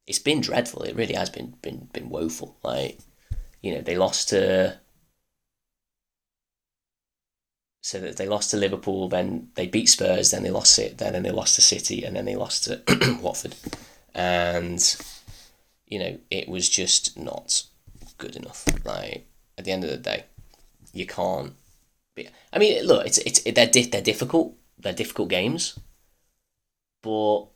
it's 0.06 0.18
been 0.18 0.40
dreadful. 0.40 0.82
It 0.82 0.96
really 0.96 1.14
has 1.14 1.28
been 1.28 1.54
been 1.60 1.88
been 1.92 2.08
woeful. 2.08 2.56
Like 2.64 2.98
you 3.60 3.74
know, 3.74 3.82
they 3.82 3.96
lost 3.96 4.30
to 4.30 4.78
so 7.82 8.00
that 8.00 8.16
they 8.16 8.26
lost 8.26 8.50
to 8.50 8.56
Liverpool, 8.56 9.08
then 9.08 9.48
they 9.56 9.66
beat 9.66 9.90
Spurs, 9.90 10.30
then 10.30 10.42
they 10.42 10.50
lost 10.50 10.78
it, 10.78 10.98
then 10.98 11.22
they 11.22 11.30
lost 11.30 11.56
to 11.56 11.60
City, 11.60 12.02
and 12.02 12.16
then 12.16 12.24
they 12.24 12.36
lost 12.36 12.64
to 12.64 13.18
Watford, 13.22 13.56
and 14.14 14.96
you 15.86 15.98
know 15.98 16.18
it 16.30 16.48
was 16.48 16.68
just 16.70 17.18
not 17.18 17.64
good 18.16 18.36
enough. 18.36 18.64
Like 18.86 19.26
at 19.58 19.66
the 19.66 19.72
end 19.72 19.84
of 19.84 19.90
the 19.90 19.98
day, 19.98 20.24
you 20.94 21.06
can't. 21.06 21.52
Be, 22.14 22.28
I 22.52 22.58
mean, 22.58 22.86
look, 22.86 23.06
it's 23.06 23.18
it's 23.18 23.42
they're 23.42 23.66
di- 23.66 23.90
they're 23.90 24.00
difficult. 24.00 24.54
They're 24.78 24.94
difficult 24.94 25.28
games 25.28 25.78
but 27.02 27.46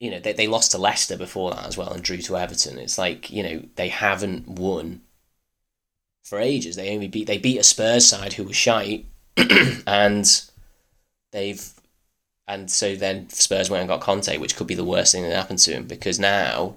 you 0.00 0.10
know 0.10 0.18
they, 0.18 0.32
they 0.32 0.46
lost 0.46 0.72
to 0.72 0.78
Leicester 0.78 1.16
before 1.16 1.52
that 1.52 1.66
as 1.66 1.76
well 1.76 1.92
and 1.92 2.02
drew 2.02 2.18
to 2.18 2.36
Everton. 2.36 2.78
It's 2.78 2.98
like 2.98 3.30
you 3.30 3.42
know 3.42 3.62
they 3.76 3.88
haven't 3.88 4.48
won 4.48 5.02
for 6.24 6.38
ages. 6.38 6.76
They 6.76 6.94
only 6.94 7.08
beat 7.08 7.26
they 7.26 7.38
beat 7.38 7.58
a 7.58 7.62
Spurs 7.62 8.06
side 8.06 8.34
who 8.34 8.44
was 8.44 8.56
shite, 8.56 9.06
and 9.86 10.42
they've 11.32 11.72
and 12.48 12.70
so 12.70 12.96
then 12.96 13.28
Spurs 13.28 13.70
went 13.70 13.82
and 13.82 13.88
got 13.88 14.00
Conte, 14.00 14.36
which 14.38 14.56
could 14.56 14.66
be 14.66 14.74
the 14.74 14.84
worst 14.84 15.12
thing 15.12 15.22
that 15.22 15.36
happened 15.36 15.60
to 15.60 15.72
him 15.72 15.86
because 15.86 16.18
now, 16.18 16.74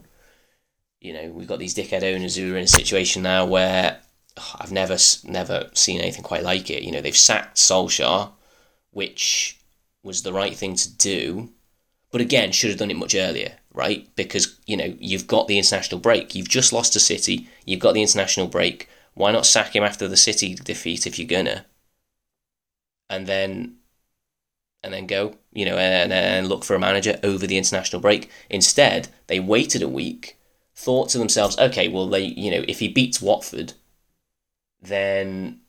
you 1.02 1.14
know, 1.14 1.30
we've 1.30 1.48
got 1.48 1.58
these 1.58 1.74
dickhead 1.74 2.04
owners 2.04 2.36
who 2.36 2.54
are 2.54 2.58
in 2.58 2.66
a 2.66 2.68
situation 2.68 3.24
now 3.24 3.46
where 3.46 4.00
I've 4.60 4.72
never 4.72 4.98
never 5.24 5.70
seen 5.74 6.00
anything 6.00 6.24
quite 6.24 6.44
like 6.44 6.70
it. 6.70 6.84
You 6.84 6.92
know, 6.92 7.02
they've 7.02 7.18
sacked 7.18 7.58
Solskjaer, 7.58 8.30
which 8.92 9.60
was 10.04 10.22
the 10.22 10.34
right 10.34 10.56
thing 10.56 10.76
to 10.76 10.94
do, 10.98 11.50
but 12.14 12.22
again, 12.22 12.52
should 12.52 12.70
have 12.70 12.78
done 12.78 12.92
it 12.92 12.98
much 12.98 13.16
earlier, 13.16 13.56
right? 13.74 14.08
Because, 14.16 14.60
you 14.68 14.78
know, 14.78 14.96
you've 15.00 15.26
got 15.26 15.48
the 15.48 15.58
international 15.58 16.00
break. 16.00 16.36
You've 16.36 16.48
just 16.48 16.72
lost 16.72 16.94
to 16.94 17.00
City, 17.00 17.50
you've 17.66 17.80
got 17.80 17.96
the 17.96 18.04
international 18.04 18.46
break. 18.46 18.88
Why 19.16 19.32
not 19.32 19.48
sack 19.48 19.76
him 19.76 19.84
after 19.84 20.08
the 20.08 20.16
City 20.16 20.54
defeat 20.54 21.08
if 21.08 21.18
you're 21.18 21.28
gonna? 21.28 21.66
And 23.10 23.26
then 23.26 23.78
and 24.84 24.94
then 24.94 25.08
go, 25.08 25.38
you 25.54 25.66
know, 25.66 25.78
and, 25.78 26.14
and 26.14 26.48
look 26.48 26.64
for 26.64 26.76
a 26.76 26.80
manager 26.80 27.20
over 27.24 27.48
the 27.48 27.58
international 27.58 28.02
break. 28.02 28.30
Instead, 28.48 29.08
they 29.26 29.40
waited 29.40 29.82
a 29.82 29.88
week, 29.88 30.38
thought 30.76 31.10
to 31.10 31.18
themselves, 31.18 31.58
okay, 31.58 31.88
well, 31.88 32.08
they, 32.08 32.26
you 32.26 32.52
know, 32.52 32.64
if 32.68 32.78
he 32.78 32.90
beats 32.90 33.24
Watford, 33.24 33.74
then, 34.80 35.62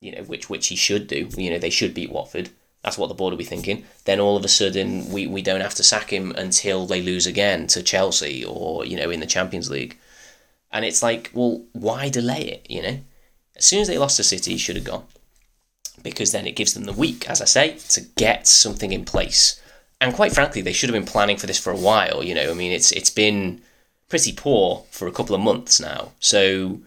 you 0.00 0.10
know, 0.10 0.22
which 0.24 0.50
which 0.50 0.66
he 0.68 0.76
should 0.76 1.06
do, 1.06 1.28
you 1.36 1.50
know, 1.50 1.58
they 1.58 1.70
should 1.70 1.94
beat 1.94 2.10
Watford. 2.10 2.50
That's 2.82 2.96
what 2.96 3.08
the 3.08 3.14
board 3.14 3.32
will 3.32 3.38
be 3.38 3.44
thinking. 3.44 3.84
Then 4.04 4.20
all 4.20 4.36
of 4.36 4.44
a 4.44 4.48
sudden, 4.48 5.10
we, 5.10 5.26
we 5.26 5.42
don't 5.42 5.60
have 5.60 5.74
to 5.74 5.82
sack 5.82 6.12
him 6.12 6.32
until 6.32 6.86
they 6.86 7.02
lose 7.02 7.26
again 7.26 7.66
to 7.68 7.82
Chelsea 7.82 8.44
or, 8.44 8.84
you 8.84 8.96
know, 8.96 9.10
in 9.10 9.20
the 9.20 9.26
Champions 9.26 9.68
League. 9.68 9.98
And 10.70 10.84
it's 10.84 11.02
like, 11.02 11.30
well, 11.34 11.64
why 11.72 12.08
delay 12.08 12.42
it, 12.42 12.66
you 12.70 12.82
know? 12.82 13.00
As 13.56 13.64
soon 13.64 13.80
as 13.80 13.88
they 13.88 13.98
lost 13.98 14.16
to 14.18 14.24
City, 14.24 14.52
he 14.52 14.58
should 14.58 14.76
have 14.76 14.84
gone. 14.84 15.04
Because 16.02 16.30
then 16.30 16.46
it 16.46 16.54
gives 16.54 16.74
them 16.74 16.84
the 16.84 16.92
week, 16.92 17.28
as 17.28 17.42
I 17.42 17.46
say, 17.46 17.78
to 17.88 18.00
get 18.16 18.46
something 18.46 18.92
in 18.92 19.04
place. 19.04 19.60
And 20.00 20.14
quite 20.14 20.32
frankly, 20.32 20.62
they 20.62 20.72
should 20.72 20.88
have 20.88 20.94
been 20.98 21.10
planning 21.10 21.36
for 21.36 21.48
this 21.48 21.58
for 21.58 21.72
a 21.72 21.76
while, 21.76 22.22
you 22.22 22.34
know? 22.34 22.50
I 22.50 22.54
mean, 22.54 22.70
it's 22.70 22.92
it's 22.92 23.10
been 23.10 23.60
pretty 24.08 24.32
poor 24.32 24.84
for 24.90 25.08
a 25.08 25.12
couple 25.12 25.34
of 25.34 25.40
months 25.40 25.80
now. 25.80 26.12
So, 26.20 26.80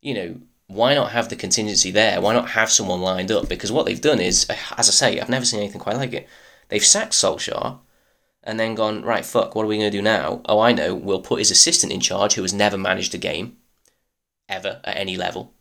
you 0.00 0.14
know, 0.14 0.36
why 0.68 0.94
not 0.94 1.12
have 1.12 1.28
the 1.28 1.36
contingency 1.36 1.90
there? 1.90 2.20
Why 2.20 2.32
not 2.32 2.50
have 2.50 2.70
someone 2.70 3.00
lined 3.00 3.30
up? 3.30 3.48
Because 3.48 3.70
what 3.70 3.86
they've 3.86 4.00
done 4.00 4.20
is, 4.20 4.46
as 4.76 4.88
I 4.88 4.92
say, 4.92 5.20
I've 5.20 5.28
never 5.28 5.44
seen 5.44 5.60
anything 5.60 5.80
quite 5.80 5.96
like 5.96 6.12
it. 6.12 6.28
They've 6.68 6.84
sacked 6.84 7.12
Solskjaer 7.12 7.78
and 8.42 8.58
then 8.58 8.74
gone, 8.74 9.02
right, 9.02 9.24
fuck, 9.24 9.54
what 9.54 9.64
are 9.64 9.68
we 9.68 9.78
going 9.78 9.90
to 9.90 9.96
do 9.96 10.02
now? 10.02 10.42
Oh, 10.46 10.60
I 10.60 10.72
know, 10.72 10.94
we'll 10.94 11.20
put 11.20 11.38
his 11.38 11.50
assistant 11.50 11.92
in 11.92 12.00
charge 12.00 12.34
who 12.34 12.42
has 12.42 12.52
never 12.52 12.76
managed 12.76 13.14
a 13.14 13.18
game, 13.18 13.58
ever, 14.48 14.80
at 14.84 14.96
any 14.96 15.16
level. 15.16 15.54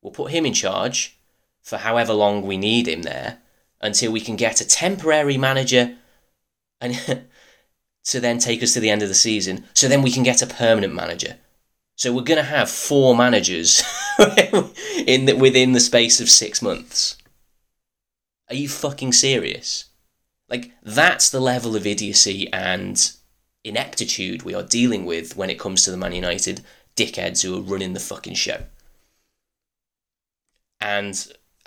We'll 0.00 0.12
put 0.12 0.32
him 0.32 0.44
in 0.44 0.54
charge 0.54 1.18
for 1.62 1.78
however 1.78 2.12
long 2.12 2.42
we 2.42 2.56
need 2.56 2.88
him 2.88 3.02
there 3.02 3.38
until 3.80 4.12
we 4.12 4.20
can 4.20 4.36
get 4.36 4.60
a 4.60 4.66
temporary 4.66 5.38
manager 5.38 5.96
and 6.80 6.94
to 8.04 8.20
then 8.20 8.38
take 8.38 8.62
us 8.62 8.74
to 8.74 8.80
the 8.80 8.90
end 8.90 9.02
of 9.02 9.08
the 9.08 9.14
season 9.14 9.64
so 9.74 9.86
then 9.86 10.02
we 10.02 10.10
can 10.10 10.24
get 10.24 10.42
a 10.42 10.46
permanent 10.46 10.94
manager 10.94 11.36
so 12.02 12.12
we're 12.12 12.22
going 12.22 12.36
to 12.36 12.42
have 12.42 12.68
four 12.68 13.14
managers 13.14 13.80
in 15.06 15.26
the, 15.26 15.36
within 15.38 15.70
the 15.70 15.78
space 15.78 16.20
of 16.20 16.28
six 16.28 16.60
months. 16.60 17.16
Are 18.48 18.56
you 18.56 18.68
fucking 18.68 19.12
serious? 19.12 19.84
Like 20.48 20.72
that's 20.82 21.30
the 21.30 21.38
level 21.38 21.76
of 21.76 21.86
idiocy 21.86 22.52
and 22.52 23.12
ineptitude 23.62 24.42
we 24.42 24.52
are 24.52 24.64
dealing 24.64 25.06
with 25.06 25.36
when 25.36 25.48
it 25.48 25.60
comes 25.60 25.84
to 25.84 25.92
the 25.92 25.96
Man 25.96 26.12
United 26.12 26.62
dickheads 26.96 27.44
who 27.44 27.56
are 27.56 27.62
running 27.62 27.92
the 27.92 28.00
fucking 28.00 28.34
show. 28.34 28.64
And 30.80 31.14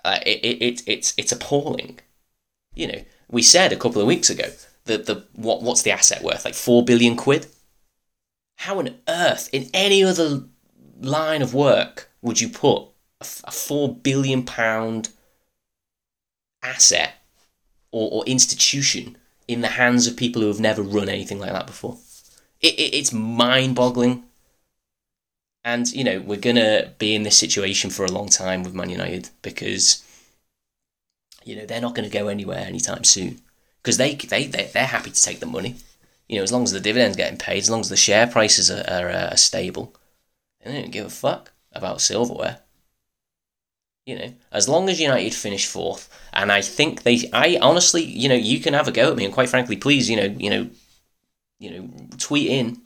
uh, 0.04 0.20
it, 0.26 0.40
it, 0.44 0.62
it, 0.62 0.84
it's 0.86 1.14
it's 1.16 1.32
appalling. 1.32 2.00
You 2.74 2.88
know, 2.88 3.02
we 3.30 3.42
said 3.42 3.72
a 3.72 3.78
couple 3.78 4.02
of 4.02 4.08
weeks 4.08 4.30
ago 4.30 4.52
that 4.84 5.06
the 5.06 5.24
what 5.32 5.64
what's 5.64 5.84
the 5.84 5.92
asset 5.92 6.22
worth? 6.22 6.44
Like 6.44 6.56
four 6.56 6.84
billion 6.84 7.16
quid. 7.16 7.48
How 8.58 8.80
on 8.80 8.96
earth, 9.08 9.50
in 9.52 9.70
any 9.74 10.04
other 10.04 10.44
line 11.00 11.42
of 11.42 11.54
work, 11.54 12.10
would 12.22 12.42
you 12.42 12.50
put 12.50 12.84
a, 13.22 13.52
four 13.52 13.94
billion 13.94 14.44
pound 14.44 15.10
asset 16.64 17.14
or, 17.92 18.10
or 18.12 18.26
institution 18.26 19.18
in 19.48 19.62
the 19.62 19.68
hands 19.68 20.08
of 20.08 20.18
people 20.18 20.42
who 20.42 20.48
have 20.48 20.60
never 20.60 20.82
run 20.82 21.10
anything 21.10 21.40
like 21.40 21.52
that 21.52 21.68
before? 21.68 21.98
It, 22.62 22.76
it, 22.76 22.96
it's 22.96 23.14
mind 23.14 23.76
boggling. 23.76 24.24
And, 25.64 25.92
you 25.92 26.04
know, 26.04 26.20
we're 26.20 26.40
to 26.58 26.92
be 27.00 27.16
in 27.16 27.24
this 27.24 27.38
situation 27.38 27.90
for 27.90 28.06
a 28.06 28.12
long 28.12 28.30
time 28.30 28.64
with 28.64 28.76
Man 28.76 28.90
United 28.90 29.30
because, 29.42 30.04
you 31.44 31.56
know, 31.56 31.66
they're 31.66 31.82
not 31.82 31.96
going 31.96 32.10
to 32.10 32.18
go 32.18 32.28
anywhere 32.28 32.60
anytime 32.60 33.04
soon 33.04 33.42
because 33.82 33.98
they, 33.98 34.16
they, 34.16 34.46
they, 34.46 34.70
they're 34.74 34.86
happy 34.86 35.10
to 35.10 35.22
take 35.22 35.40
the 35.40 35.46
money 35.48 35.76
you 36.28 36.38
know, 36.38 36.44
as 36.44 36.52
long 36.52 36.64
as 36.64 36.72
the 36.72 36.80
dividends 36.80 37.18
getting 37.18 37.38
paid, 37.38 37.60
as 37.60 37.70
long 37.70 37.82
as 37.82 37.90
the 37.90 37.98
share 37.98 38.28
prices 38.28 38.72
are, 38.72 38.84
are, 38.90 39.10
uh, 39.10 39.30
are 39.32 39.38
stable, 39.38 39.94
they 40.64 40.82
don't 40.82 40.92
give 40.92 41.06
a 41.06 41.10
fuck 41.10 41.52
about 41.72 42.02
silverware. 42.02 42.60
You 44.06 44.20
know, 44.20 44.34
as 44.52 44.70
long 44.70 44.88
as 44.90 45.00
United 45.00 45.34
finish 45.34 45.66
fourth, 45.66 46.10
and 46.32 46.52
I 46.52 46.62
think 46.62 47.04
they, 47.04 47.30
I 47.34 47.58
honestly, 47.60 48.04
you 48.04 48.30
know, 48.30 48.36
you 48.36 48.60
can 48.60 48.76
have 48.76 48.88
a 48.88 48.92
go 48.92 49.12
at 49.12 49.18
me, 49.18 49.26
and 49.26 49.34
quite 49.34 49.50
frankly, 49.50 49.78
please, 49.78 50.10
you 50.10 50.16
know, 50.16 50.36
you 50.38 50.50
know, 50.50 50.70
you 51.60 51.72
know, 51.72 51.90
tweet 52.18 52.50
in. 52.50 52.82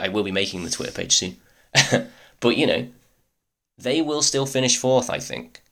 I 0.00 0.08
will 0.08 0.24
be 0.24 0.32
making 0.32 0.64
the 0.64 0.70
Twitter 0.70 0.92
page 0.92 1.16
soon, 1.16 1.36
but 2.40 2.56
you 2.56 2.66
know, 2.66 2.88
they 3.78 4.00
will 4.02 4.22
still 4.22 4.46
finish 4.46 4.76
fourth, 4.76 5.10
I 5.10 5.18
think. 5.18 5.62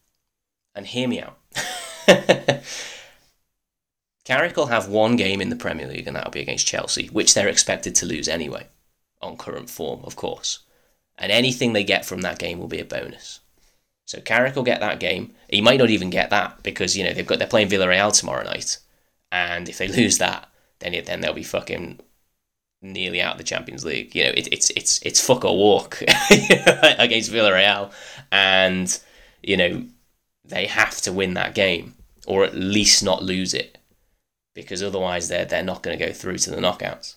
And 0.75 0.87
hear 0.87 1.09
me 1.09 1.21
out. 1.21 1.39
Carrick 4.25 4.57
will 4.57 4.67
have 4.67 4.89
one 4.89 5.17
game 5.17 5.41
in 5.41 5.51
the 5.51 5.57
Premier 5.57 5.87
League, 5.87 6.07
and 6.07 6.17
that'll 6.17 6.31
be 6.31 6.41
against 6.41 6.67
Chelsea, 6.67 7.09
which 7.09 7.35
they're 7.35 7.49
expected 7.49 7.95
to 7.97 8.07
lose 8.07 8.27
anyway, 8.27 8.67
on 9.21 9.37
current 9.37 9.69
form, 9.69 10.01
of 10.05 10.17
course. 10.17 10.61
And 11.19 11.31
anything 11.31 11.73
they 11.73 11.85
get 11.85 12.07
from 12.07 12.23
that 12.23 12.39
game 12.39 12.59
will 12.59 12.69
be 12.69 12.81
a 12.81 12.85
bonus. 12.85 13.41
So 14.07 14.21
Carrick 14.21 14.57
will 14.57 14.63
get 14.63 14.81
that 14.81 15.01
game. 15.01 15.35
He 15.49 15.61
might 15.61 15.79
not 15.79 15.91
even 15.91 16.11
get 16.11 16.31
that 16.31 16.63
because 16.63 16.97
you 16.97 17.05
know 17.05 17.13
they've 17.13 17.27
got 17.27 17.39
they're 17.39 17.49
playing 17.49 17.69
Villarreal 17.69 18.19
tomorrow 18.19 18.45
night, 18.45 18.79
and 19.31 19.69
if 19.69 19.79
they 19.79 19.89
lose 20.01 20.19
that, 20.19 20.49
then 20.81 21.01
then 21.05 21.21
they'll 21.21 21.33
be 21.33 21.43
fucking 21.43 22.01
nearly 22.83 23.21
out 23.23 23.33
of 23.33 23.39
the 23.39 23.45
Champions 23.45 23.85
League. 23.85 24.15
You 24.15 24.25
know, 24.25 24.31
it, 24.31 24.49
it's 24.53 24.71
it's 24.71 25.01
it's 25.03 25.25
fuck 25.25 25.45
or 25.45 25.57
walk 25.57 26.01
against 26.03 27.31
Villarreal, 27.33 27.93
and 28.33 28.99
you 29.43 29.57
know 29.57 29.85
they 30.45 30.67
have 30.67 31.01
to 31.03 31.13
win 31.13 31.35
that 31.35 31.55
game 31.55 31.95
or 32.27 32.45
at 32.45 32.55
least 32.55 33.03
not 33.03 33.23
lose 33.23 33.55
it 33.55 33.79
because 34.55 34.83
otherwise 34.83 35.29
they're 35.29 35.45
they're 35.45 35.63
not 35.63 35.83
going 35.83 35.99
to 35.99 36.07
go 36.07 36.13
through 36.13 36.39
to 36.39 36.51
the 36.51 36.57
knockouts. 36.57 37.17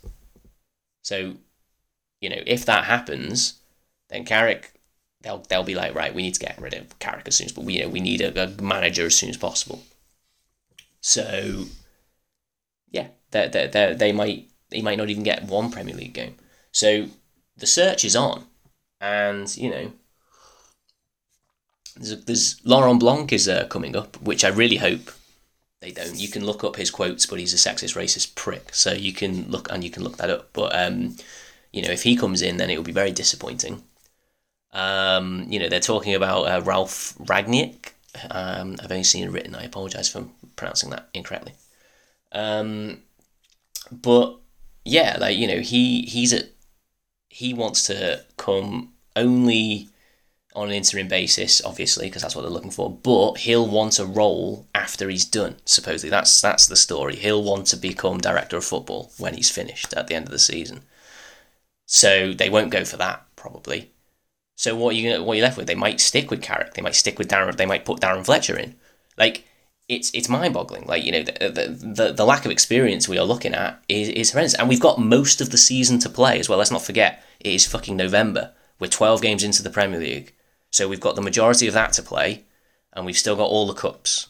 So, 1.04 1.36
you 2.20 2.30
know, 2.30 2.42
if 2.46 2.66
that 2.66 2.86
happens, 2.86 3.60
then 4.10 4.26
Carrick 4.26 4.72
they'll 5.22 5.44
they'll 5.50 5.64
be 5.64 5.76
like, 5.76 5.96
right, 5.96 6.14
we 6.14 6.24
need 6.24 6.34
to 6.34 6.40
get 6.40 6.60
rid 6.60 6.74
of 6.74 6.98
Carrick 7.00 7.28
as 7.28 7.36
soon 7.36 7.46
as, 7.46 7.52
but 7.52 7.70
you 7.70 7.82
know, 7.82 7.90
we 7.90 8.00
need 8.00 8.22
a, 8.22 8.44
a 8.44 8.62
manager 8.62 9.06
as 9.06 9.16
soon 9.16 9.30
as 9.30 9.38
possible. 9.38 9.84
So, 11.02 11.66
yeah, 12.90 13.08
they 13.32 13.48
they 13.48 13.94
they 13.94 14.12
might 14.12 14.50
he 14.72 14.82
might 14.82 14.98
not 14.98 15.10
even 15.10 15.24
get 15.24 15.44
one 15.44 15.72
Premier 15.72 15.96
League 15.96 16.14
game. 16.14 16.36
So 16.72 17.08
the 17.56 17.68
search 17.68 18.04
is 18.04 18.16
on, 18.16 18.46
and 19.00 19.56
you 19.58 19.70
know, 19.70 19.92
there's, 21.96 22.26
there's 22.26 22.66
Laurent 22.66 23.00
Blanc 23.00 23.32
is 23.32 23.48
uh, 23.48 23.68
coming 23.68 23.96
up, 23.96 24.22
which 24.22 24.44
I 24.44 24.50
really 24.50 24.78
hope 24.78 25.12
they 25.82 25.92
don't. 25.92 26.20
You 26.20 26.28
can 26.28 26.46
look 26.46 26.64
up 26.64 26.76
his 26.76 26.90
quotes, 26.90 27.26
but 27.26 27.40
he's 27.40 27.54
a 27.54 27.58
sexist, 27.58 27.96
racist 27.96 28.36
prick. 28.36 28.74
So 28.74 28.94
you 28.94 29.14
can 29.14 29.50
look 29.50 29.72
and 29.72 29.84
you 29.84 29.90
can 29.90 30.04
look 30.04 30.18
that 30.18 30.30
up. 30.30 30.50
But 30.54 30.76
um, 30.76 31.16
you 31.72 31.82
know, 31.82 31.92
if 31.92 32.04
he 32.04 32.16
comes 32.16 32.42
in, 32.42 32.58
then 32.58 32.70
it 32.70 32.78
will 32.78 32.84
be 32.84 32.92
very 32.92 33.12
disappointing. 33.12 33.84
Um, 34.74 35.46
you 35.50 35.60
know, 35.60 35.70
they're 35.70 35.80
talking 35.80 36.16
about 36.16 36.44
uh, 36.44 36.62
Ralf 36.62 37.16
Rangnick. 37.20 37.92
Um, 38.32 38.78
I've 38.82 38.92
only 38.92 39.04
seen 39.04 39.24
it 39.26 39.32
written. 39.32 39.56
I 39.56 39.64
apologise 39.64 40.10
for 40.10 40.26
pronouncing 40.56 40.90
that 40.90 41.10
incorrectly. 41.14 41.54
Um, 42.32 43.04
but 43.92 44.38
yeah, 44.84 45.18
like 45.20 45.38
you 45.38 45.48
know, 45.48 45.60
he 45.60 46.02
he's 46.04 46.34
a 46.34 46.42
he 47.30 47.54
wants 47.54 47.84
to 47.84 48.26
come 48.38 48.94
only 49.16 49.90
on 50.58 50.70
an 50.70 50.74
interim 50.74 51.08
basis, 51.08 51.62
obviously, 51.64 52.08
because 52.08 52.24
that's 52.24 52.36
what 52.36 52.42
they're 52.42 52.52
looking 52.52 52.72
for. 52.72 52.90
But 52.92 53.36
he'll 53.36 53.68
want 53.68 54.00
a 54.00 54.06
role 54.06 54.68
after 54.74 55.08
he's 55.08 55.24
done. 55.24 55.58
Supposedly, 55.66 56.10
that's 56.10 56.42
that's 56.42 56.68
the 56.68 56.76
story. 56.76 57.16
He'll 57.16 57.44
want 57.44 57.68
to 57.68 57.78
become 57.78 58.18
director 58.18 58.58
of 58.58 58.66
football 58.66 59.12
when 59.18 59.36
he's 59.36 59.52
finished 59.52 59.94
at 59.94 60.08
the 60.08 60.16
end 60.16 60.26
of 60.26 60.32
the 60.32 60.40
season. 60.40 60.82
So 61.86 62.34
they 62.34 62.50
won't 62.50 62.72
go 62.72 62.84
for 62.84 62.98
that 62.98 63.26
probably. 63.36 63.92
So 64.56 64.76
what 64.76 64.96
are 64.96 64.98
you 64.98 65.24
what 65.24 65.34
are 65.34 65.36
you 65.38 65.44
left 65.44 65.58
with? 65.58 65.68
They 65.68 65.76
might 65.76 66.02
stick 66.02 66.32
with 66.32 66.42
Carrick. 66.42 66.74
They 66.74 66.82
might 66.82 66.96
stick 66.96 67.20
with 67.20 67.30
Darren. 67.30 67.56
They 67.56 67.66
might 67.66 67.86
put 67.86 68.02
Darren 68.02 68.26
Fletcher 68.26 68.58
in. 68.58 68.76
Like 69.18 69.46
it's 69.88 70.12
it's 70.14 70.28
mind 70.28 70.54
boggling. 70.54 70.86
Like 70.86 71.06
you 71.06 71.12
know 71.12 71.24
the, 71.24 71.32
the, 71.32 71.88
the 71.88 72.14
the 72.14 72.26
lack 72.26 72.46
of 72.46 72.52
experience 72.52 73.08
we 73.08 73.20
are 73.20 73.26
looking 73.26 73.54
at 73.54 73.82
is 73.88 74.10
is 74.10 74.32
horrendous, 74.32 74.56
and 74.56 74.68
we've 74.68 74.82
got 74.82 75.00
most 75.00 75.40
of 75.40 75.52
the 75.52 75.58
season 75.58 76.00
to 76.00 76.10
play 76.10 76.40
as 76.40 76.50
well. 76.50 76.58
Let's 76.58 76.72
not 76.72 76.82
forget 76.82 77.24
it 77.40 77.54
is 77.54 77.68
fucking 77.68 77.96
November. 77.96 78.54
We're 78.80 78.88
twelve 78.88 79.22
games 79.22 79.44
into 79.44 79.64
the 79.64 79.70
Premier 79.70 80.00
League. 80.00 80.34
So 80.78 80.88
we've 80.88 81.00
got 81.00 81.16
the 81.16 81.24
majority 81.24 81.68
of 81.68 81.74
that 81.74 81.94
to 81.94 82.04
play, 82.04 82.44
and 82.94 83.04
we've 83.04 83.18
still 83.18 83.36
got 83.36 83.50
all 83.50 83.66
the 83.66 83.74
cups. 83.74 84.28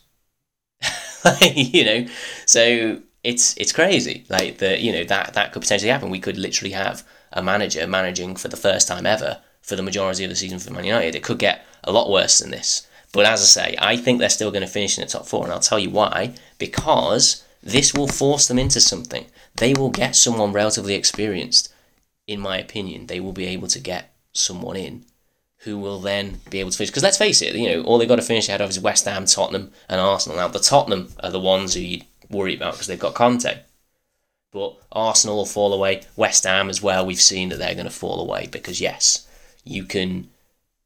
you 1.41 1.83
know, 1.83 2.07
so 2.45 3.01
it's 3.21 3.57
it's 3.57 3.73
crazy. 3.73 4.25
Like 4.29 4.59
the 4.59 4.79
you 4.79 4.93
know 4.93 5.03
that 5.03 5.33
that 5.33 5.51
could 5.51 5.61
potentially 5.61 5.91
happen. 5.91 6.09
We 6.09 6.21
could 6.21 6.37
literally 6.37 6.71
have 6.71 7.05
a 7.33 7.43
manager 7.43 7.85
managing 7.85 8.37
for 8.37 8.47
the 8.47 8.55
first 8.55 8.87
time 8.87 9.05
ever 9.05 9.41
for 9.61 9.75
the 9.75 9.83
majority 9.83 10.23
of 10.23 10.29
the 10.29 10.37
season 10.37 10.59
for 10.59 10.71
Man 10.71 10.85
United. 10.85 11.15
It 11.15 11.23
could 11.23 11.37
get 11.37 11.65
a 11.83 11.91
lot 11.91 12.09
worse 12.09 12.39
than 12.39 12.51
this. 12.51 12.87
But 13.11 13.25
as 13.25 13.41
I 13.41 13.45
say, 13.45 13.75
I 13.79 13.97
think 13.97 14.19
they're 14.19 14.29
still 14.29 14.51
going 14.51 14.61
to 14.61 14.67
finish 14.67 14.97
in 14.97 15.03
the 15.03 15.11
top 15.11 15.25
four, 15.25 15.43
and 15.43 15.51
I'll 15.51 15.59
tell 15.59 15.79
you 15.79 15.89
why. 15.89 16.33
Because 16.57 17.43
this 17.61 17.93
will 17.93 18.07
force 18.07 18.47
them 18.47 18.57
into 18.57 18.79
something. 18.79 19.25
They 19.55 19.73
will 19.73 19.89
get 19.89 20.15
someone 20.15 20.53
relatively 20.53 20.93
experienced. 20.93 21.73
In 22.25 22.39
my 22.39 22.57
opinion, 22.57 23.07
they 23.07 23.19
will 23.19 23.33
be 23.33 23.47
able 23.47 23.67
to 23.67 23.79
get 23.79 24.13
someone 24.31 24.77
in 24.77 25.03
who 25.59 25.77
will 25.77 25.99
then 25.99 26.39
be 26.49 26.59
able 26.59 26.71
to 26.71 26.77
finish. 26.77 26.89
Because 26.89 27.03
let's 27.03 27.17
face 27.17 27.41
it, 27.41 27.55
you 27.55 27.69
know, 27.69 27.83
all 27.83 27.97
they've 27.97 28.07
got 28.07 28.17
to 28.17 28.21
finish 28.21 28.47
ahead 28.47 28.61
of 28.61 28.69
is 28.69 28.79
West 28.79 29.05
Ham, 29.05 29.25
Tottenham, 29.25 29.71
and 29.89 29.99
Arsenal. 29.99 30.37
Now, 30.37 30.47
the 30.47 30.59
Tottenham 30.59 31.09
are 31.23 31.31
the 31.31 31.39
ones 31.39 31.73
who 31.73 31.79
you 31.79 32.01
worry 32.29 32.55
about 32.55 32.73
because 32.73 32.87
they've 32.87 32.99
got 32.99 33.15
Conte. 33.15 33.59
But 34.51 34.75
Arsenal 34.91 35.37
will 35.37 35.45
fall 35.45 35.73
away. 35.73 36.03
West 36.15 36.43
Ham 36.43 36.69
as 36.69 36.81
well, 36.81 37.05
we've 37.05 37.21
seen 37.21 37.49
that 37.49 37.59
they're 37.59 37.73
going 37.73 37.85
to 37.85 37.91
fall 37.91 38.21
away 38.21 38.47
because, 38.51 38.79
yes, 38.79 39.27
you 39.63 39.83
can 39.83 40.29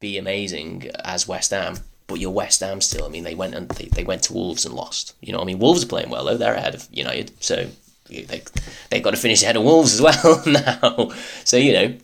be 0.00 0.18
amazing 0.18 0.90
as 1.04 1.28
West 1.28 1.50
Ham, 1.50 1.78
but 2.06 2.18
you're 2.18 2.30
West 2.30 2.60
Ham 2.60 2.80
still. 2.80 3.04
I 3.04 3.08
mean, 3.08 3.24
they 3.24 3.34
went 3.34 3.54
and 3.54 3.68
they, 3.70 3.86
they 3.86 4.04
went 4.04 4.22
to 4.24 4.32
Wolves 4.32 4.64
and 4.66 4.74
lost. 4.74 5.14
You 5.20 5.32
know, 5.32 5.40
I 5.40 5.44
mean, 5.44 5.58
Wolves 5.58 5.84
are 5.84 5.88
playing 5.88 6.10
well 6.10 6.24
though; 6.24 6.36
they're 6.36 6.54
ahead 6.54 6.74
of 6.74 6.88
United, 6.90 7.32
so 7.42 7.68
they 8.08 8.42
they've 8.90 9.02
got 9.02 9.12
to 9.12 9.16
finish 9.16 9.42
ahead 9.42 9.56
of 9.56 9.62
Wolves 9.62 9.94
as 9.94 10.02
well 10.02 10.42
now. 10.46 11.10
So 11.44 11.56
you 11.56 11.72
know, 11.72 11.94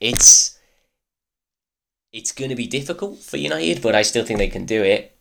it's 0.00 0.58
it's 2.12 2.32
going 2.32 2.50
to 2.50 2.56
be 2.56 2.66
difficult 2.66 3.18
for 3.20 3.36
United, 3.36 3.82
but 3.82 3.94
I 3.94 4.02
still 4.02 4.24
think 4.24 4.38
they 4.38 4.48
can 4.48 4.66
do 4.66 4.82
it 4.82 5.16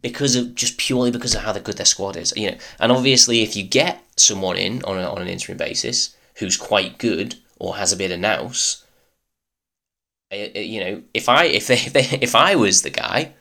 because 0.00 0.36
of 0.36 0.54
just 0.54 0.78
purely 0.78 1.10
because 1.10 1.34
of 1.34 1.42
how 1.42 1.52
good 1.54 1.76
their 1.76 1.86
squad 1.86 2.16
is. 2.16 2.32
You 2.36 2.52
know, 2.52 2.58
and 2.78 2.92
obviously, 2.92 3.42
if 3.42 3.56
you 3.56 3.64
get 3.64 4.02
someone 4.16 4.56
in 4.56 4.82
on, 4.84 4.98
a, 4.98 5.10
on 5.10 5.22
an 5.22 5.28
interim 5.28 5.58
basis 5.58 6.16
who's 6.36 6.56
quite 6.56 6.98
good 6.98 7.36
or 7.58 7.76
has 7.76 7.92
a 7.92 7.96
bit 7.96 8.10
of 8.10 8.20
nous, 8.20 8.84
eh, 10.30 10.50
eh, 10.54 10.60
you 10.60 10.80
know, 10.80 11.02
if 11.14 11.28
I 11.28 11.44
if 11.46 11.66
they, 11.66 11.74
if, 11.86 11.92
they, 11.92 12.18
if 12.20 12.34
I 12.34 12.54
was 12.54 12.82
the 12.82 12.90
guy, 12.90 13.32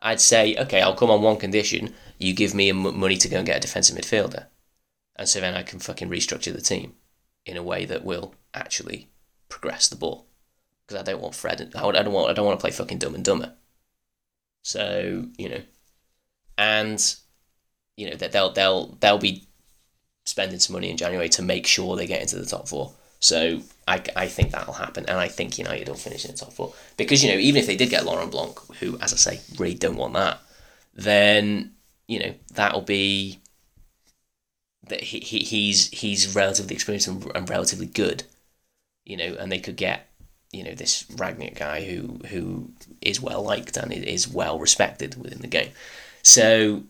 I'd 0.00 0.20
say, 0.20 0.56
okay, 0.56 0.80
I'll 0.80 0.96
come 0.96 1.10
on 1.10 1.22
one 1.22 1.36
condition: 1.36 1.94
you 2.18 2.32
give 2.32 2.54
me 2.54 2.72
money 2.72 3.16
to 3.16 3.28
go 3.28 3.38
and 3.38 3.46
get 3.46 3.58
a 3.58 3.60
defensive 3.60 3.96
midfielder, 3.96 4.46
and 5.16 5.28
so 5.28 5.40
then 5.40 5.54
I 5.54 5.62
can 5.62 5.80
fucking 5.80 6.08
restructure 6.08 6.52
the 6.52 6.62
team 6.62 6.94
in 7.46 7.56
a 7.56 7.62
way 7.62 7.84
that 7.84 8.04
will 8.04 8.34
actually 8.54 9.08
progress 9.48 9.88
the 9.88 9.96
ball 9.96 10.26
because 10.90 11.00
I 11.00 11.10
don't 11.10 11.22
want 11.22 11.36
Fred. 11.36 11.72
I 11.74 11.92
don't 11.92 12.12
want. 12.12 12.30
I 12.30 12.32
don't 12.32 12.44
want 12.44 12.58
to 12.58 12.62
play 12.62 12.72
fucking 12.72 12.98
Dumb 12.98 13.14
and 13.14 13.24
Dumber. 13.24 13.52
So 14.62 15.24
you 15.38 15.48
know, 15.48 15.60
and 16.58 17.16
you 17.96 18.10
know 18.10 18.16
that 18.16 18.32
they'll 18.32 18.52
they'll 18.52 18.86
they'll 19.00 19.18
be 19.18 19.46
spending 20.26 20.58
some 20.58 20.74
money 20.74 20.90
in 20.90 20.96
January 20.96 21.28
to 21.30 21.42
make 21.42 21.66
sure 21.66 21.96
they 21.96 22.06
get 22.06 22.22
into 22.22 22.36
the 22.36 22.46
top 22.46 22.68
four. 22.68 22.92
So 23.20 23.60
I, 23.86 24.02
I 24.16 24.26
think 24.26 24.50
that'll 24.50 24.74
happen, 24.74 25.04
and 25.06 25.18
I 25.18 25.28
think 25.28 25.58
United 25.58 25.86
will 25.86 25.94
finish 25.94 26.24
in 26.24 26.32
the 26.32 26.36
top 26.36 26.52
four 26.52 26.74
because 26.96 27.22
you 27.22 27.30
know 27.30 27.38
even 27.38 27.60
if 27.60 27.66
they 27.66 27.76
did 27.76 27.90
get 27.90 28.04
Laurent 28.04 28.32
Blanc, 28.32 28.58
who 28.80 28.98
as 28.98 29.12
I 29.12 29.16
say 29.16 29.40
really 29.58 29.74
don't 29.74 29.96
want 29.96 30.14
that, 30.14 30.40
then 30.94 31.72
you 32.08 32.18
know 32.18 32.34
that'll 32.54 32.82
be 32.82 33.38
that 34.88 35.04
he, 35.04 35.20
he 35.20 35.38
he's 35.38 35.88
he's 35.90 36.34
relatively 36.34 36.74
experienced 36.74 37.06
and, 37.06 37.30
and 37.32 37.48
relatively 37.48 37.86
good, 37.86 38.24
you 39.04 39.16
know, 39.16 39.36
and 39.38 39.52
they 39.52 39.60
could 39.60 39.76
get 39.76 40.09
you 40.52 40.64
know 40.64 40.74
this 40.74 41.04
Rangnick 41.04 41.56
guy 41.56 41.84
who 41.84 42.20
who 42.28 42.70
is 43.00 43.20
well 43.20 43.42
liked 43.42 43.76
and 43.76 43.92
is 43.92 44.28
well 44.28 44.58
respected 44.58 45.20
within 45.20 45.40
the 45.40 45.46
game. 45.46 45.70
So 46.22 46.82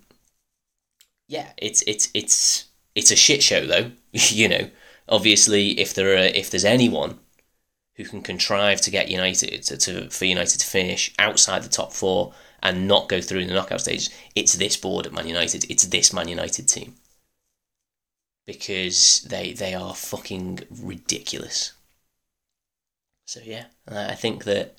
yeah, 1.29 1.53
it's 1.57 1.83
it's 1.87 2.11
it's 2.14 2.66
it's 2.94 3.11
a 3.11 3.16
shit 3.16 3.42
show 3.42 3.66
though. 3.66 3.92
you 4.12 4.49
know, 4.49 4.70
obviously 5.09 5.79
if 5.79 5.94
there 5.94 6.14
are 6.14 6.18
if 6.18 6.51
there's 6.51 6.64
anyone 6.64 7.18
who 7.94 8.05
can 8.05 8.23
contrive 8.23 8.81
to 8.81 8.90
get 8.90 9.11
United 9.11 9.62
to, 9.62 9.77
to 9.77 10.11
for 10.11 10.25
United 10.25 10.59
to 10.59 10.66
finish 10.66 11.12
outside 11.18 11.62
the 11.62 11.68
top 11.68 11.92
four 11.92 12.33
and 12.62 12.88
not 12.88 13.09
go 13.09 13.20
through 13.20 13.40
in 13.40 13.49
the 13.49 13.55
knockout 13.55 13.81
stages, 13.81 14.11
it's 14.35 14.55
this 14.55 14.77
board 14.77 15.07
at 15.07 15.12
Man 15.12 15.29
United. 15.29 15.70
It's 15.70 15.87
this 15.87 16.12
Man 16.12 16.29
United 16.29 16.68
team 16.68 16.94
because 18.46 19.20
they 19.29 19.53
they 19.53 19.75
are 19.75 19.94
fucking 19.94 20.61
ridiculous. 20.83 21.75
So 23.31 23.38
yeah, 23.45 23.66
I 23.87 24.16
think 24.16 24.43
that 24.43 24.75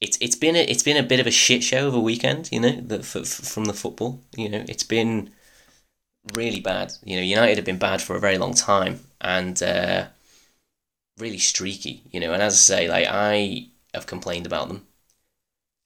it's 0.00 0.16
it's 0.22 0.36
been 0.36 0.56
a 0.56 0.60
it's 0.60 0.82
been 0.82 0.96
a 0.96 1.02
bit 1.02 1.20
of 1.20 1.26
a 1.26 1.30
shit 1.30 1.62
show 1.62 1.86
of 1.86 1.92
a 1.92 2.00
weekend, 2.00 2.48
you 2.50 2.60
know, 2.60 2.80
the, 2.80 3.02
for, 3.02 3.26
from 3.26 3.66
the 3.66 3.74
football. 3.74 4.22
You 4.34 4.48
know, 4.48 4.64
it's 4.66 4.84
been 4.84 5.28
really 6.32 6.60
bad. 6.60 6.94
You 7.04 7.16
know, 7.16 7.22
United 7.22 7.58
have 7.58 7.66
been 7.66 7.78
bad 7.78 8.00
for 8.00 8.16
a 8.16 8.20
very 8.20 8.38
long 8.38 8.54
time 8.54 9.00
and 9.20 9.62
uh, 9.62 10.06
really 11.18 11.36
streaky. 11.36 12.04
You 12.10 12.20
know, 12.20 12.32
and 12.32 12.42
as 12.42 12.54
I 12.54 12.56
say, 12.56 12.88
like 12.88 13.06
I 13.06 13.66
have 13.92 14.06
complained 14.06 14.46
about 14.46 14.68
them, 14.68 14.86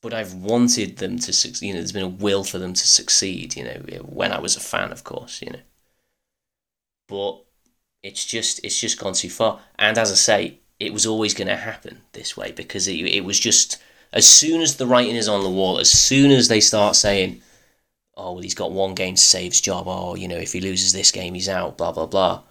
but 0.03 0.15
I've 0.15 0.35
wanted 0.35 0.99
them 0.99 1.19
to 1.19 1.33
succeed. 1.33 1.67
You 1.67 1.73
know, 1.73 1.81
there's 1.81 1.91
been 1.91 2.05
a 2.05 2.09
will 2.09 2.45
for 2.45 2.61
them 2.61 2.75
to 2.75 2.87
succeed. 2.87 3.57
You 3.57 3.65
know, 3.65 3.81
when 4.05 4.31
I 4.31 4.39
was 4.39 4.57
a 4.57 4.61
fan, 4.61 4.93
of 4.93 5.03
course. 5.03 5.43
You 5.43 5.51
know, 5.51 5.63
but 7.09 7.45
it's 8.05 8.25
just 8.25 8.65
it's 8.65 8.81
just 8.81 9.01
gone 9.01 9.15
too 9.15 9.31
far. 9.31 9.59
And 9.81 9.99
as 9.99 10.13
I 10.13 10.15
say, 10.15 10.59
it 10.83 10.93
was 10.93 11.07
always 11.07 11.33
going 11.33 11.49
to 11.49 11.57
happen 11.57 12.01
this 12.13 12.37
way 12.37 12.51
because 12.51 12.89
it, 12.89 12.95
it 12.95 13.25
was 13.25 13.39
just 13.39 13.81
as 14.13 14.27
soon 14.29 14.61
as 14.61 14.77
the 14.77 14.87
writing 14.87 15.15
is 15.15 15.29
on 15.29 15.45
the 15.45 15.51
wall, 15.51 15.79
as 15.79 15.91
soon 15.91 16.33
as 16.33 16.49
they 16.49 16.61
start 16.61 16.97
saying, 16.97 17.41
oh, 18.17 18.33
well, 18.33 18.43
he's 18.43 18.55
got 18.55 18.73
one 18.73 18.95
game 18.95 19.15
to 19.15 19.21
save 19.21 19.53
his 19.53 19.61
job, 19.61 19.85
oh, 19.87 20.17
you 20.17 20.27
know, 20.27 20.37
if 20.37 20.53
he 20.53 20.61
loses 20.61 20.93
this 20.93 21.13
game, 21.13 21.35
he's 21.35 21.49
out, 21.49 21.79
blah, 21.79 21.93
blah, 21.93 22.07
blah, 22.07 22.43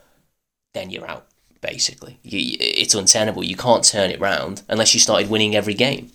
then 0.74 0.89
you're 0.89 1.08
out, 1.08 1.28
basically. 1.60 2.20
You, 2.24 2.56
it's 2.60 2.96
untenable. 2.96 3.44
You 3.44 3.58
can't 3.58 3.84
turn 3.84 4.12
it 4.12 4.22
round 4.22 4.63
unless 4.70 4.94
you 4.94 5.02
started 5.02 5.30
winning 5.30 5.54
every 5.54 5.74
game. 5.74 6.12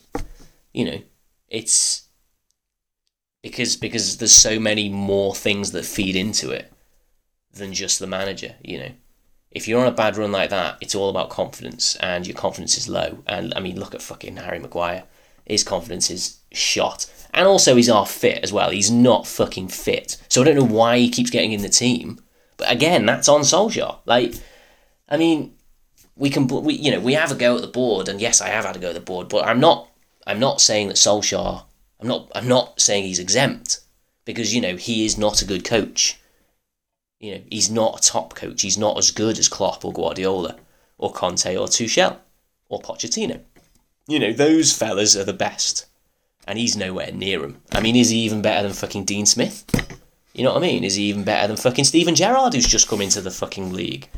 You 0.72 0.85
know, 0.87 1.02
it's 1.48 2.09
because 3.42 3.76
because 3.76 4.16
there's 4.16 4.33
so 4.33 4.59
many 4.59 4.88
more 4.88 5.35
things 5.35 5.72
that 5.72 5.85
feed 5.85 6.16
into 6.16 6.50
it 6.50 6.72
than 7.52 7.72
just 7.72 7.98
the 7.98 8.07
manager, 8.07 8.55
you 8.62 8.79
know. 8.79 8.90
If 9.57 9.66
you're 9.66 9.81
on 9.81 9.88
a 9.88 9.92
bad 9.92 10.16
run 10.16 10.33
like 10.33 10.51
that, 10.51 10.77
it's 10.81 10.95
all 10.95 11.11
about 11.11 11.31
confidence, 11.31 11.97
and 11.97 12.27
your 12.27 12.37
confidence 12.37 12.77
is 12.79 12.88
low. 12.88 13.23
And 13.27 13.53
I 13.55 13.61
mean, 13.61 13.81
look 13.81 13.95
at 13.95 14.03
fucking 14.03 14.37
Harry 14.37 14.59
Maguire 14.59 15.05
his 15.47 15.62
confidence 15.62 16.11
is 16.11 16.38
shot. 16.53 17.07
And 17.33 17.47
also, 17.47 17.77
he's 17.77 17.88
half 17.88 18.11
fit 18.11 18.42
as 18.42 18.53
well. 18.53 18.71
He's 18.71 18.90
not 18.90 19.27
fucking 19.27 19.69
fit. 19.69 20.16
So 20.29 20.42
I 20.42 20.45
don't 20.45 20.57
know 20.57 20.64
why 20.64 20.99
he 20.99 21.09
keeps 21.09 21.31
getting 21.31 21.53
in 21.53 21.62
the 21.62 21.69
team. 21.69 22.19
But 22.57 22.71
again, 22.71 23.07
that's 23.07 23.29
on 23.29 23.42
Solskjaer. 23.42 23.99
Like, 24.07 24.35
I 25.09 25.16
mean, 25.16 25.55
we 26.16 26.31
can, 26.31 26.47
we, 26.49 26.75
you 26.75 26.90
know, 26.90 27.01
we 27.01 27.12
have 27.12 27.31
a 27.31 27.35
go 27.35 27.57
at 27.57 27.62
the 27.62 27.69
board, 27.69 28.09
and 28.09 28.21
yes, 28.21 28.40
I 28.40 28.49
have 28.49 28.64
had 28.64 28.77
a 28.77 28.79
go 28.79 28.88
at 28.88 28.95
the 28.95 29.01
board. 29.01 29.29
But 29.29 29.47
I'm 29.47 29.61
not, 29.61 29.88
I'm 30.27 30.40
not 30.40 30.61
saying 30.61 30.88
that 30.88 30.97
Solskjaer. 30.97 31.64
I'm 32.01 32.09
not, 32.09 32.31
I'm 32.35 32.49
not 32.49 32.81
saying 32.81 33.05
he's 33.05 33.19
exempt 33.19 33.81
because 34.25 34.55
you 34.55 34.61
know 34.61 34.77
he 34.77 35.07
is 35.07 35.16
not 35.16 35.40
a 35.40 35.47
good 35.47 35.64
coach. 35.64 36.19
You 37.20 37.37
know, 37.37 37.42
he's 37.50 37.70
not 37.70 37.98
a 37.98 38.09
top 38.09 38.35
coach. 38.35 38.62
He's 38.62 38.79
not 38.79 38.98
as 38.98 39.11
good 39.11 39.38
as 39.38 39.48
Klopp 39.48 39.85
or 39.85 39.92
Guardiola 39.92 40.57
or 40.98 41.12
Conte 41.12 41.57
or 41.57 41.66
Tuchel 41.66 42.18
or 42.68 42.81
Pochettino. 42.81 43.40
You 44.07 44.18
know, 44.18 44.33
those 44.33 44.72
fellas 44.72 45.16
are 45.16 45.24
the 45.24 45.33
best. 45.33 45.87
And 46.46 46.59
he's 46.59 46.76
nowhere 46.76 47.11
near 47.11 47.40
them. 47.40 47.61
I 47.72 47.81
mean, 47.81 47.96
is 47.96 48.11
he 48.11 48.18
even 48.18 48.40
better 48.40 48.62
than 48.62 48.76
fucking 48.76 49.05
Dean 49.05 49.26
Smith? 49.26 49.64
You 50.33 50.44
know 50.44 50.52
what 50.52 50.62
I 50.62 50.66
mean? 50.66 50.85
Is 50.85 50.94
he 50.94 51.05
even 51.05 51.24
better 51.24 51.48
than 51.48 51.57
fucking 51.57 51.87
Steven 51.87 52.14
Gerrard, 52.14 52.55
who's 52.55 52.68
just 52.68 52.88
come 52.88 53.00
into 53.00 53.20
the 53.20 53.31
fucking 53.31 53.72
league? 53.72 54.09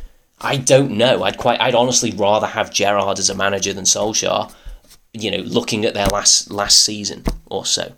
I 0.40 0.56
don't 0.56 0.98
know. 0.98 1.22
I'd 1.22 1.38
quite, 1.38 1.60
I'd 1.60 1.74
honestly 1.74 2.10
rather 2.10 2.46
have 2.46 2.72
Gerrard 2.72 3.18
as 3.18 3.30
a 3.30 3.34
manager 3.34 3.72
than 3.72 3.84
Solskjaer. 3.84 4.52
You 5.14 5.30
know, 5.30 5.38
looking 5.38 5.84
at 5.84 5.94
their 5.94 6.06
last 6.08 6.50
last 6.50 6.84
season 6.84 7.24
or 7.46 7.64
so. 7.64 7.92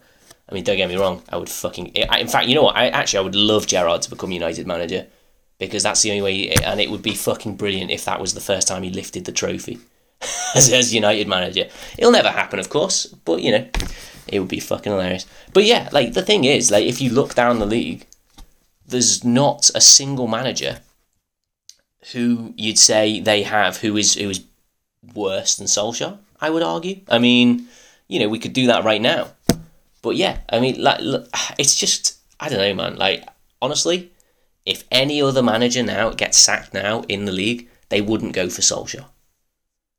I 0.50 0.54
mean, 0.54 0.64
don't 0.64 0.76
get 0.76 0.88
me 0.88 0.96
wrong. 0.96 1.22
I 1.28 1.36
would 1.36 1.48
fucking. 1.48 1.88
In 1.88 2.28
fact, 2.28 2.48
you 2.48 2.54
know 2.54 2.64
what? 2.64 2.76
I 2.76 2.88
actually 2.88 3.18
I 3.18 3.22
would 3.22 3.36
love 3.36 3.66
Gerrard 3.66 4.02
to 4.02 4.10
become 4.10 4.32
United 4.32 4.66
manager 4.66 5.06
because 5.58 5.82
that's 5.82 6.02
the 6.02 6.10
only 6.10 6.22
way. 6.22 6.50
And 6.64 6.80
it 6.80 6.90
would 6.90 7.02
be 7.02 7.14
fucking 7.14 7.56
brilliant 7.56 7.90
if 7.90 8.04
that 8.06 8.20
was 8.20 8.34
the 8.34 8.40
first 8.40 8.66
time 8.66 8.82
he 8.82 8.90
lifted 8.90 9.24
the 9.24 9.32
trophy. 9.32 9.78
as, 10.54 10.72
as 10.72 10.94
United 10.94 11.28
manager. 11.28 11.66
It'll 11.98 12.12
never 12.12 12.30
happen, 12.30 12.58
of 12.58 12.68
course, 12.68 13.06
but 13.06 13.42
you 13.42 13.52
know, 13.52 13.66
it 14.28 14.40
would 14.40 14.48
be 14.48 14.60
fucking 14.60 14.92
hilarious. 14.92 15.26
But 15.52 15.64
yeah, 15.64 15.88
like 15.92 16.12
the 16.12 16.22
thing 16.22 16.44
is, 16.44 16.70
like 16.70 16.84
if 16.84 17.00
you 17.00 17.10
look 17.10 17.34
down 17.34 17.58
the 17.58 17.66
league, 17.66 18.06
there's 18.86 19.24
not 19.24 19.70
a 19.74 19.80
single 19.80 20.26
manager 20.26 20.80
who 22.12 22.54
you'd 22.56 22.78
say 22.78 23.20
they 23.20 23.42
have 23.42 23.78
who 23.78 23.96
is 23.96 24.14
who 24.14 24.30
is 24.30 24.44
worse 25.14 25.56
than 25.56 25.66
Solskjaer. 25.66 26.18
I 26.40 26.50
would 26.50 26.62
argue. 26.62 27.00
I 27.08 27.18
mean, 27.18 27.68
you 28.08 28.18
know, 28.18 28.28
we 28.28 28.38
could 28.38 28.52
do 28.52 28.66
that 28.66 28.84
right 28.84 29.00
now. 29.00 29.28
But 30.02 30.16
yeah, 30.16 30.38
I 30.48 30.60
mean, 30.60 30.82
like, 30.82 31.00
look, 31.00 31.28
it's 31.58 31.76
just 31.76 32.18
I 32.38 32.48
don't 32.48 32.58
know, 32.58 32.74
man. 32.74 32.96
Like, 32.96 33.24
honestly, 33.60 34.12
if 34.64 34.84
any 34.90 35.20
other 35.20 35.42
manager 35.42 35.82
now 35.82 36.10
gets 36.10 36.38
sacked 36.38 36.72
now 36.72 37.02
in 37.02 37.26
the 37.26 37.32
league, 37.32 37.68
they 37.90 38.00
wouldn't 38.00 38.32
go 38.32 38.48
for 38.48 38.62
Solskjaer. 38.62 39.06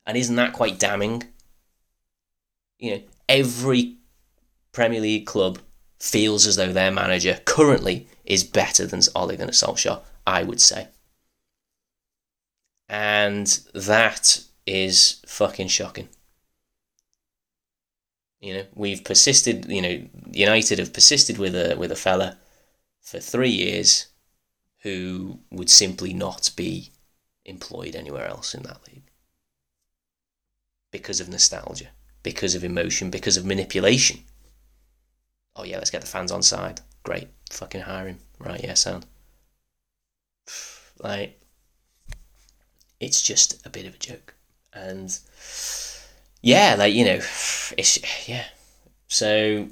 And 0.06 0.18
isn't 0.18 0.36
that 0.36 0.54
quite 0.54 0.80
damning? 0.80 1.24
You 2.80 2.92
know, 2.92 3.02
every 3.30 3.98
Premier 4.72 5.02
League 5.02 5.28
club 5.28 5.60
feels 6.00 6.48
as 6.48 6.56
though 6.56 6.74
their 6.74 6.92
manager 6.92 7.40
currently 7.46 8.08
is 8.26 8.44
better 8.44 8.88
than 8.88 9.02
Ole 9.16 9.36
Gunnar 9.36 9.52
Solskjaer, 9.52 10.02
I 10.26 10.44
would 10.44 10.60
say. 10.60 10.88
And 12.90 13.48
that 13.74 14.44
is 14.66 15.22
fucking 15.28 15.68
shocking. 15.68 16.10
You 18.42 18.56
know, 18.56 18.66
we've 18.74 19.04
persisted, 19.04 19.68
you 19.70 19.82
know, 19.82 20.04
United 20.32 20.80
have 20.80 20.94
persisted 20.94 21.38
with 21.38 21.56
a 21.56 21.76
with 21.76 21.92
a 21.92 21.96
fella 21.96 22.38
for 23.00 23.20
three 23.20 23.52
years 23.52 24.08
who 24.80 25.40
would 25.52 25.70
simply 25.70 26.12
not 26.14 26.50
be 26.56 26.92
employed 27.46 27.96
anywhere 27.96 28.28
else 28.28 28.56
in 28.56 28.64
that 28.64 28.82
league 28.88 29.12
because 30.92 31.20
of 31.20 31.30
nostalgia, 31.30 31.90
because 32.24 32.56
of 32.56 32.64
emotion, 32.64 33.12
because 33.12 33.38
of 33.38 33.46
manipulation. 33.46 34.22
Oh 35.56 35.64
yeah, 35.64 35.78
let's 35.78 35.92
get 35.92 36.02
the 36.02 36.08
fans 36.08 36.32
on 36.32 36.42
side. 36.42 36.82
Great, 37.04 37.28
fucking 37.52 37.82
hire 37.82 38.08
him. 38.08 38.20
Right, 38.40 38.64
yeah, 38.64 38.74
sound. 38.74 39.06
Like, 41.00 41.40
it's 43.00 43.22
just 43.22 43.66
a 43.66 43.70
bit 43.70 43.86
of 43.86 43.96
a 43.96 44.00
joke, 44.00 44.34
and 44.74 45.18
yeah, 46.42 46.76
like 46.78 46.94
you 46.94 47.06
know, 47.06 47.20
it's 47.78 48.28
yeah. 48.28 48.46
So 49.08 49.68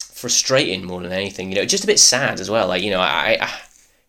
frustrating 0.00 0.84
more 0.84 1.02
than 1.02 1.12
anything. 1.12 1.50
You 1.50 1.56
know, 1.56 1.64
just 1.64 1.84
a 1.84 1.86
bit 1.86 1.98
sad 1.98 2.40
as 2.40 2.50
well. 2.50 2.68
Like 2.68 2.82
you 2.82 2.90
know, 2.90 3.00
I, 3.00 3.38
I 3.40 3.50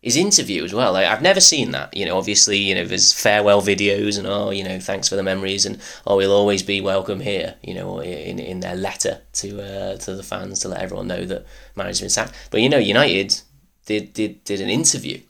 his 0.04 0.18
interview 0.18 0.66
as 0.66 0.74
well. 0.74 0.92
Like, 0.92 1.08
I've 1.08 1.22
never 1.22 1.40
seen 1.40 1.72
that. 1.72 1.96
You 1.96 2.06
know, 2.06 2.18
obviously, 2.18 2.58
you 2.58 2.76
know, 2.76 2.84
there's 2.84 3.14
farewell 3.14 3.62
videos 3.62 4.18
and 4.18 4.28
oh, 4.28 4.50
you 4.50 4.64
know, 4.64 4.78
thanks 4.78 5.08
for 5.08 5.16
the 5.16 5.24
memories 5.24 5.66
and 5.66 5.80
oh, 6.06 6.18
we'll 6.18 6.34
always 6.34 6.62
be 6.62 6.82
welcome 6.82 7.22
here. 7.22 7.56
You 7.64 7.74
know, 7.74 8.00
in 8.02 8.38
in 8.38 8.60
their 8.60 8.76
letter 8.76 9.22
to 9.34 9.62
uh, 9.62 9.98
to 9.98 10.16
the 10.16 10.24
fans 10.24 10.60
to 10.60 10.68
let 10.68 10.82
everyone 10.82 11.08
know 11.08 11.24
that 11.26 11.46
manager's 11.76 12.02
been 12.02 12.10
sacked. 12.10 12.34
But 12.52 12.62
you 12.62 12.70
know, 12.70 12.78
United 12.78 13.40
did 13.86 14.14
did 14.14 14.44
did 14.44 14.60
an 14.60 14.70
interview, 14.70 15.22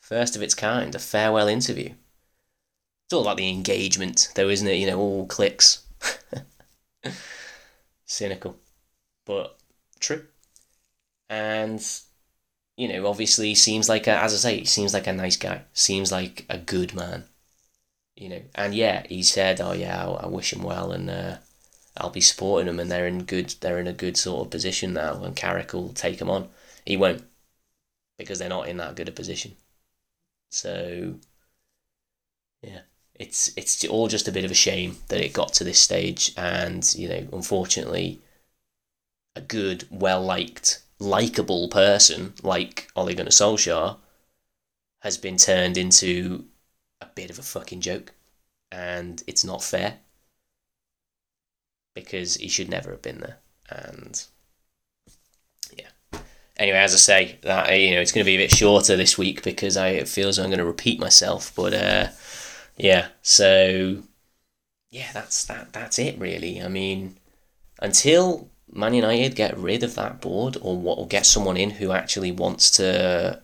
first 0.00 0.36
of 0.36 0.42
its 0.42 0.54
kind, 0.54 0.94
a 0.94 0.98
farewell 0.98 1.46
interview. 1.46 1.90
It's 3.06 3.14
all 3.14 3.22
about 3.22 3.38
the 3.38 3.48
engagement, 3.48 4.30
though, 4.34 4.50
isn't 4.50 4.68
it? 4.68 4.74
You 4.74 4.86
know, 4.88 4.98
all 4.98 5.26
clicks. 5.26 5.84
Cynical, 8.06 8.56
but 9.26 9.58
true. 10.00 10.26
And 11.28 11.84
you 12.76 12.88
know, 12.88 13.06
obviously 13.08 13.54
seems 13.54 13.88
like 13.88 14.06
a, 14.06 14.18
as 14.18 14.34
I 14.34 14.38
say, 14.38 14.64
seems 14.64 14.94
like 14.94 15.06
a 15.06 15.12
nice 15.12 15.36
guy. 15.36 15.64
Seems 15.74 16.12
like 16.12 16.46
a 16.50 16.58
good 16.58 16.94
man. 16.94 17.26
You 18.16 18.28
know, 18.30 18.42
and 18.54 18.74
yeah, 18.74 19.06
he 19.08 19.22
said, 19.22 19.60
"Oh 19.60 19.72
yeah, 19.72 20.06
I, 20.06 20.24
I 20.24 20.26
wish 20.28 20.52
him 20.52 20.62
well, 20.62 20.92
and 20.92 21.10
uh, 21.10 21.38
I'll 21.98 22.10
be 22.10 22.20
supporting 22.22 22.68
him, 22.68 22.80
and 22.80 22.90
they're 22.90 23.06
in 23.08 23.24
good, 23.24 23.54
they're 23.60 23.80
in 23.80 23.88
a 23.88 23.92
good 23.94 24.16
sort 24.18 24.46
of 24.46 24.52
position 24.52 24.94
now, 24.94 25.22
and 25.24 25.36
Carrick 25.36 25.72
will 25.74 25.92
take 25.94 26.20
him 26.20 26.30
on. 26.30 26.50
He 26.86 26.96
won't, 26.96 27.24
because 28.18 28.38
they're 28.40 28.48
not 28.48 28.68
in 28.68 28.78
that 28.78 28.96
good 28.96 29.08
a 29.08 29.12
position. 29.12 29.56
So, 30.50 31.16
yeah, 32.62 32.80
it's 33.14 33.52
it's 33.56 33.84
all 33.84 34.08
just 34.08 34.28
a 34.28 34.32
bit 34.32 34.44
of 34.44 34.50
a 34.50 34.54
shame 34.54 34.96
that 35.08 35.20
it 35.20 35.32
got 35.32 35.52
to 35.54 35.64
this 35.64 35.80
stage, 35.80 36.32
and 36.36 36.94
you 36.96 37.08
know, 37.08 37.26
unfortunately, 37.32 38.20
a 39.36 39.40
good, 39.40 39.86
well 39.90 40.22
liked 40.22 40.82
likable 40.98 41.68
person 41.68 42.32
like 42.42 42.88
Ole 42.96 43.14
Gunnar 43.14 43.30
Solskjaer 43.30 43.96
has 45.02 45.18
been 45.18 45.36
turned 45.36 45.76
into 45.76 46.46
a 47.00 47.06
bit 47.06 47.30
of 47.30 47.38
a 47.38 47.42
fucking 47.42 47.80
joke, 47.80 48.12
and 48.72 49.22
it's 49.26 49.44
not 49.44 49.62
fair 49.62 49.98
because 51.94 52.36
he 52.36 52.48
should 52.48 52.68
never 52.68 52.90
have 52.90 53.02
been 53.02 53.20
there. 53.20 53.38
And 53.70 54.24
yeah. 55.76 56.20
Anyway, 56.56 56.78
as 56.78 56.94
I 56.94 56.98
say, 56.98 57.38
that 57.42 57.78
you 57.78 57.92
know, 57.92 58.00
it's 58.00 58.12
going 58.12 58.24
to 58.24 58.30
be 58.30 58.36
a 58.36 58.44
bit 58.44 58.50
shorter 58.50 58.96
this 58.96 59.16
week 59.16 59.42
because 59.42 59.76
I 59.76 59.88
it 59.88 60.08
feels 60.08 60.38
I'm 60.38 60.46
going 60.46 60.58
to 60.58 60.64
repeat 60.64 60.98
myself. 60.98 61.52
But 61.54 61.74
uh, 61.74 62.08
yeah, 62.76 63.08
so 63.22 64.02
yeah, 64.90 65.10
that's 65.12 65.44
that. 65.46 65.72
That's 65.72 65.98
it 65.98 66.18
really. 66.18 66.62
I 66.62 66.68
mean, 66.68 67.18
until 67.80 68.50
Man 68.72 68.94
United 68.94 69.36
get 69.36 69.56
rid 69.58 69.82
of 69.82 69.94
that 69.96 70.20
board 70.20 70.56
or 70.60 70.76
what 70.76 70.98
or 70.98 71.06
get 71.06 71.26
someone 71.26 71.56
in 71.56 71.70
who 71.70 71.92
actually 71.92 72.32
wants 72.32 72.70
to 72.72 73.42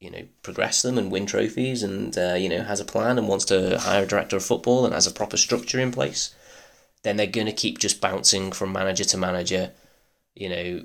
you 0.00 0.10
know 0.10 0.22
progress 0.42 0.82
them 0.82 0.98
and 0.98 1.12
win 1.12 1.26
trophies 1.26 1.82
and 1.82 2.18
uh, 2.18 2.34
you 2.34 2.48
know 2.48 2.62
has 2.62 2.80
a 2.80 2.84
plan 2.84 3.18
and 3.18 3.28
wants 3.28 3.44
to 3.46 3.78
hire 3.78 4.02
a 4.02 4.06
director 4.06 4.36
of 4.36 4.44
football 4.44 4.84
and 4.84 4.92
has 4.94 5.06
a 5.06 5.12
proper 5.12 5.36
structure 5.36 5.78
in 5.80 5.92
place 5.92 6.34
then 7.04 7.16
they're 7.16 7.26
going 7.26 7.46
to 7.46 7.52
keep 7.52 7.78
just 7.78 8.00
bouncing 8.00 8.50
from 8.52 8.72
manager 8.72 9.04
to 9.04 9.16
manager 9.16 9.70
you 10.34 10.48
know 10.48 10.84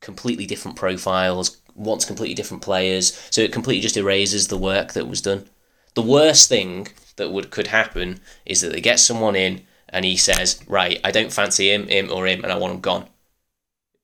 completely 0.00 0.46
different 0.46 0.76
profiles 0.76 1.60
wants 1.74 2.04
completely 2.04 2.34
different 2.34 2.62
players 2.62 3.18
so 3.30 3.40
it 3.40 3.52
completely 3.52 3.80
just 3.80 3.96
erases 3.96 4.48
the 4.48 4.58
work 4.58 4.92
that 4.92 5.08
was 5.08 5.22
done 5.22 5.48
the 5.94 6.02
worst 6.02 6.48
thing 6.48 6.86
that 7.20 7.30
would 7.30 7.50
could 7.50 7.68
happen 7.68 8.18
is 8.44 8.60
that 8.60 8.72
they 8.72 8.80
get 8.80 8.98
someone 8.98 9.36
in 9.36 9.62
and 9.88 10.04
he 10.04 10.16
says 10.16 10.60
right 10.66 11.00
i 11.04 11.12
don't 11.12 11.32
fancy 11.32 11.72
him 11.72 11.86
him 11.86 12.10
or 12.10 12.26
him 12.26 12.42
and 12.42 12.52
i 12.52 12.58
want 12.58 12.74
him 12.74 12.80
gone 12.80 13.06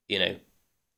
you 0.08 0.18
know, 0.18 0.36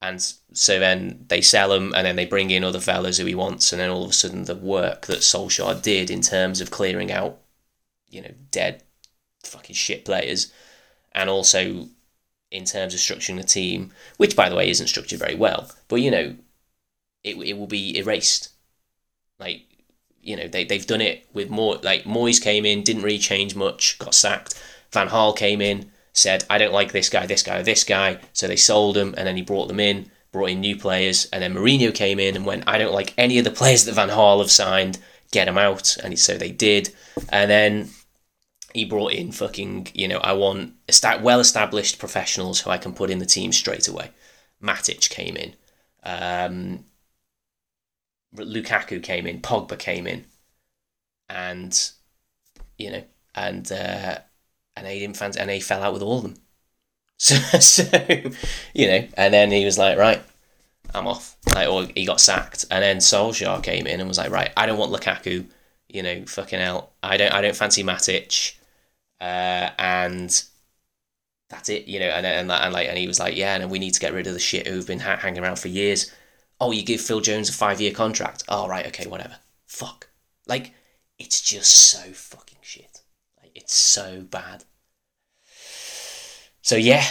and 0.01 0.21
so 0.53 0.79
then 0.79 1.25
they 1.29 1.41
sell 1.41 1.73
him, 1.73 1.93
and 1.95 2.07
then 2.07 2.17
they 2.17 2.27
bring 2.27 2.51
in 2.51 2.65
other 2.65 2.81
fellas 2.81 3.19
who 3.19 3.27
he 3.27 3.35
wants, 3.35 3.73
and 3.73 3.81
then 3.81 3.91
all 3.91 4.05
of 4.05 4.11
a 4.11 4.13
sudden 4.13 4.45
the 4.45 4.55
work 4.55 5.07
that 5.07 5.19
Solskjaer 5.21 5.81
did 5.83 6.11
in 6.11 6.21
terms 6.21 6.61
of 6.61 6.71
clearing 6.71 7.11
out 7.11 7.39
you 8.11 8.23
know, 8.23 8.33
dead 8.51 8.83
fucking 9.45 9.75
shit 9.75 10.05
players, 10.05 10.53
and 11.13 11.29
also 11.29 11.89
in 12.51 12.65
terms 12.65 12.95
of 12.95 13.01
structuring 13.01 13.37
the 13.37 13.43
team, 13.43 13.93
which 14.17 14.37
by 14.37 14.49
the 14.49 14.57
way 14.57 14.71
isn't 14.71 14.87
structured 14.87 15.19
very 15.19 15.35
well, 15.35 15.71
but 15.89 15.97
you 15.97 16.11
know, 16.11 16.37
it 17.25 17.37
it 17.37 17.59
will 17.59 17.67
be 17.67 17.97
erased. 17.99 18.51
Like 19.39 19.67
you 20.29 20.37
know, 20.37 20.47
they 20.47 20.65
they've 20.65 20.87
done 20.87 21.01
it 21.01 21.27
with 21.33 21.49
more 21.49 21.77
like 21.77 22.05
Moyes 22.05 22.41
came 22.41 22.67
in, 22.67 22.83
didn't 22.83 23.03
really 23.03 23.19
change 23.19 23.57
much, 23.57 23.99
got 23.99 24.15
sacked. 24.15 24.63
Van 24.93 25.09
Gaal 25.09 25.35
came 25.35 25.63
in, 25.63 25.91
said, 26.13 26.45
I 26.51 26.59
don't 26.59 26.73
like 26.73 26.93
this 26.93 27.09
guy, 27.09 27.25
this 27.27 27.43
guy, 27.43 27.59
or 27.59 27.63
this 27.63 27.83
guy, 27.83 28.19
so 28.35 28.47
they 28.47 28.57
sold 28.57 28.97
him 28.97 29.15
and 29.17 29.27
then 29.27 29.37
he 29.37 29.43
brought 29.43 29.69
them 29.69 29.81
in, 29.81 30.11
brought 30.31 30.51
in 30.51 30.61
new 30.61 30.77
players, 30.77 31.27
and 31.33 31.43
then 31.43 31.55
Mourinho 31.55 31.95
came 31.95 32.21
in 32.21 32.37
and 32.37 32.45
went, 32.45 32.65
I 32.67 32.77
don't 32.77 32.93
like 32.93 33.15
any 33.17 33.39
of 33.39 33.45
the 33.45 33.51
players 33.51 33.85
that 33.87 33.95
Van 33.95 34.11
Gaal 34.11 34.41
have 34.41 34.51
signed, 34.51 34.99
get 35.33 35.47
them 35.47 35.59
out, 35.59 35.97
and 36.03 36.19
so 36.19 36.37
they 36.37 36.51
did. 36.51 36.95
And 37.31 37.51
then 37.51 37.89
he 38.75 38.85
brought 38.85 39.13
in 39.13 39.33
fucking, 39.33 39.89
you 39.95 40.09
know, 40.09 40.19
I 40.19 40.35
want 40.35 40.75
well 41.23 41.41
established 41.41 41.99
professionals 41.99 42.61
who 42.61 42.71
I 42.71 42.79
can 42.79 42.93
put 42.93 43.11
in 43.11 43.19
the 43.19 43.27
team 43.27 43.53
straight 43.53 43.89
away. 43.89 44.11
Matic 44.63 45.09
came 45.09 45.37
in. 45.37 45.55
Um, 46.03 46.85
Lukaku 48.35 49.03
came 49.03 49.27
in. 49.27 49.41
Pogba 49.41 49.79
came 49.79 50.07
in. 50.07 50.25
And, 51.29 51.91
you 52.79 52.91
know, 52.91 53.05
and 53.35 53.71
uh, 53.71 54.19
and 54.77 54.87
he 54.87 55.01
didn't 55.01 55.17
fancy, 55.17 55.41
and 55.41 55.51
he 55.51 55.61
fell 55.61 55.83
out 55.83 55.93
with 55.93 56.03
all 56.03 56.19
of 56.19 56.23
them. 56.25 56.35
So, 57.21 57.35
so 57.59 57.85
you 58.75 58.87
know, 58.89 59.09
and 59.17 59.35
then 59.35 59.51
he 59.51 59.65
was 59.65 59.79
like, 59.79 59.99
right, 59.99 60.23
I'm 60.95 61.07
off. 61.09 61.37
Like, 61.55 61.69
or 61.69 61.87
he 61.97 62.07
got 62.07 62.21
sacked, 62.21 62.67
and 62.71 62.83
then 62.83 62.99
Solskjaer 62.99 63.63
came 63.63 63.87
in 63.87 64.01
and 64.01 64.09
was 64.09 64.19
like, 64.19 64.31
right, 64.31 64.53
I 64.57 64.67
don't 64.67 64.79
want 64.79 64.93
Lukaku. 64.93 65.47
You 65.89 66.03
know, 66.03 66.25
fucking 66.27 66.61
hell, 66.61 66.93
I 67.03 67.17
don't, 67.17 67.33
I 67.33 67.41
don't 67.41 67.57
fancy 67.57 67.85
Matic 67.85 68.57
uh, 69.21 69.71
and 69.79 70.45
that's 71.51 71.69
it, 71.69 71.87
you 71.89 72.01
know. 72.01 72.07
And 72.09 72.27
and, 72.27 72.51
and 72.51 72.73
like, 72.73 72.89
and 72.89 72.99
he 72.99 73.07
was 73.07 73.19
like, 73.21 73.37
yeah, 73.37 73.57
and 73.57 73.71
we 73.71 73.79
need 73.79 73.95
to 73.95 74.01
get 74.01 74.13
rid 74.13 74.27
of 74.27 74.35
the 74.35 74.39
shit 74.39 74.67
who've 74.67 74.87
been 74.87 75.01
ha- 75.01 75.17
hanging 75.17 75.43
around 75.43 75.59
for 75.59 75.69
years. 75.69 76.13
Oh, 76.61 76.73
you 76.73 76.83
give 76.83 77.01
Phil 77.01 77.21
Jones 77.21 77.49
a 77.49 77.53
five 77.53 77.81
year 77.81 77.93
contract. 77.93 78.45
Oh, 78.49 78.69
right, 78.69 78.87
okay, 78.87 79.07
whatever. 79.07 79.37
Fuck. 79.67 80.09
Like, 80.47 80.75
it's 81.19 81.41
just 81.41 81.71
so 81.71 82.13
fucking 82.13 82.59
shit. 82.63 83.03
Like, 83.41 83.53
it's 83.55 83.75
so 83.75 84.23
bad. 84.23 84.65
So 86.63 86.77
yeah, 86.77 87.05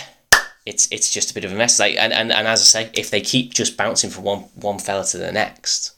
it's 0.65 0.87
it's 0.91 1.11
just 1.11 1.31
a 1.31 1.33
bit 1.33 1.45
of 1.45 1.51
a 1.51 1.55
mess. 1.55 1.79
Like, 1.79 1.95
and, 1.97 2.13
and, 2.13 2.31
and 2.31 2.47
as 2.47 2.61
I 2.61 2.83
say, 2.83 2.91
if 2.93 3.09
they 3.09 3.21
keep 3.21 3.53
just 3.53 3.77
bouncing 3.77 4.09
from 4.09 4.23
one 4.23 4.39
one 4.55 4.79
fella 4.79 5.05
to 5.05 5.17
the 5.17 5.31
next, 5.31 5.97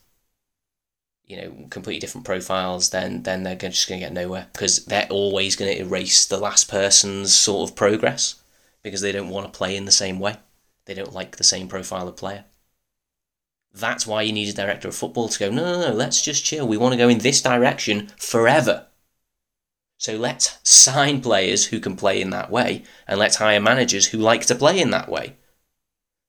you 1.29 1.37
know 1.37 1.67
completely 1.69 1.99
different 1.99 2.25
profiles 2.25 2.89
then 2.89 3.23
then 3.23 3.43
they're 3.43 3.55
just 3.55 3.87
going 3.87 4.01
to 4.01 4.05
get 4.05 4.13
nowhere 4.13 4.47
because 4.51 4.83
they're 4.85 5.07
always 5.09 5.55
going 5.55 5.71
to 5.71 5.81
erase 5.81 6.25
the 6.25 6.39
last 6.39 6.69
person's 6.69 7.33
sort 7.33 7.69
of 7.69 7.75
progress 7.75 8.41
because 8.81 9.01
they 9.01 9.11
don't 9.11 9.29
want 9.29 9.45
to 9.45 9.57
play 9.57 9.77
in 9.77 9.85
the 9.85 9.91
same 9.91 10.19
way 10.19 10.35
they 10.85 10.93
don't 10.93 11.13
like 11.13 11.37
the 11.37 11.43
same 11.43 11.67
profile 11.67 12.07
of 12.07 12.17
player 12.17 12.43
that's 13.79 14.05
why 14.05 14.21
you 14.21 14.33
need 14.33 14.49
a 14.49 14.53
director 14.53 14.87
of 14.87 14.95
football 14.95 15.29
to 15.29 15.39
go 15.39 15.49
no 15.49 15.63
no 15.63 15.89
no 15.89 15.93
let's 15.93 16.21
just 16.21 16.43
chill 16.45 16.67
we 16.67 16.77
want 16.77 16.93
to 16.93 16.97
go 16.97 17.09
in 17.09 17.19
this 17.19 17.41
direction 17.41 18.07
forever 18.17 18.87
so 19.97 20.15
let's 20.15 20.57
sign 20.63 21.21
players 21.21 21.65
who 21.65 21.79
can 21.79 21.95
play 21.95 22.21
in 22.21 22.29
that 22.29 22.49
way 22.49 22.83
and 23.07 23.19
let's 23.19 23.37
hire 23.37 23.59
managers 23.59 24.07
who 24.07 24.17
like 24.17 24.45
to 24.45 24.55
play 24.55 24.79
in 24.79 24.91
that 24.91 25.09
way 25.09 25.35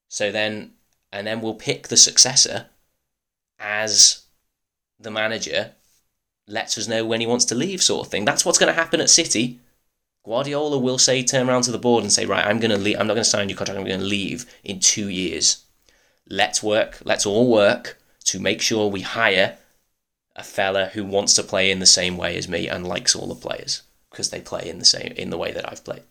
so 0.08 0.32
then 0.32 0.72
and 1.12 1.26
then 1.26 1.40
we'll 1.40 1.54
pick 1.54 1.88
the 1.88 1.96
successor 1.96 2.66
as 3.58 4.24
the 4.98 5.10
manager 5.10 5.72
lets 6.46 6.76
us 6.76 6.88
know 6.88 7.04
when 7.04 7.20
he 7.20 7.26
wants 7.26 7.44
to 7.46 7.54
leave, 7.54 7.82
sort 7.82 8.06
of 8.06 8.10
thing. 8.10 8.24
That's 8.24 8.44
what's 8.44 8.58
going 8.58 8.72
to 8.72 8.80
happen 8.80 9.00
at 9.00 9.10
City. 9.10 9.60
Guardiola 10.24 10.78
will 10.78 10.98
say, 10.98 11.22
turn 11.22 11.48
around 11.48 11.62
to 11.62 11.72
the 11.72 11.78
board 11.78 12.04
and 12.04 12.12
say, 12.12 12.26
right, 12.26 12.44
I'm 12.44 12.58
going 12.58 12.70
to 12.70 12.76
leave. 12.76 12.98
I'm 12.98 13.06
not 13.06 13.14
going 13.14 13.24
to 13.24 13.30
sign 13.30 13.48
your 13.48 13.56
contract. 13.56 13.78
I'm 13.78 13.86
going 13.86 14.00
to 14.00 14.06
leave 14.06 14.46
in 14.64 14.80
two 14.80 15.08
years. 15.08 15.64
Let's 16.30 16.62
work. 16.62 16.98
Let's 17.04 17.26
all 17.26 17.50
work 17.50 17.98
to 18.24 18.40
make 18.40 18.62
sure 18.62 18.88
we 18.88 19.02
hire 19.02 19.58
a 20.36 20.42
fella 20.42 20.86
who 20.86 21.04
wants 21.04 21.34
to 21.34 21.42
play 21.42 21.70
in 21.70 21.80
the 21.80 21.86
same 21.86 22.16
way 22.16 22.36
as 22.36 22.48
me 22.48 22.68
and 22.68 22.86
likes 22.86 23.14
all 23.14 23.26
the 23.26 23.34
players 23.34 23.82
because 24.10 24.30
they 24.30 24.40
play 24.40 24.68
in 24.68 24.78
the 24.78 24.84
same 24.84 25.12
in 25.16 25.30
the 25.30 25.38
way 25.38 25.52
that 25.52 25.70
I've 25.70 25.84
played. 25.84 26.04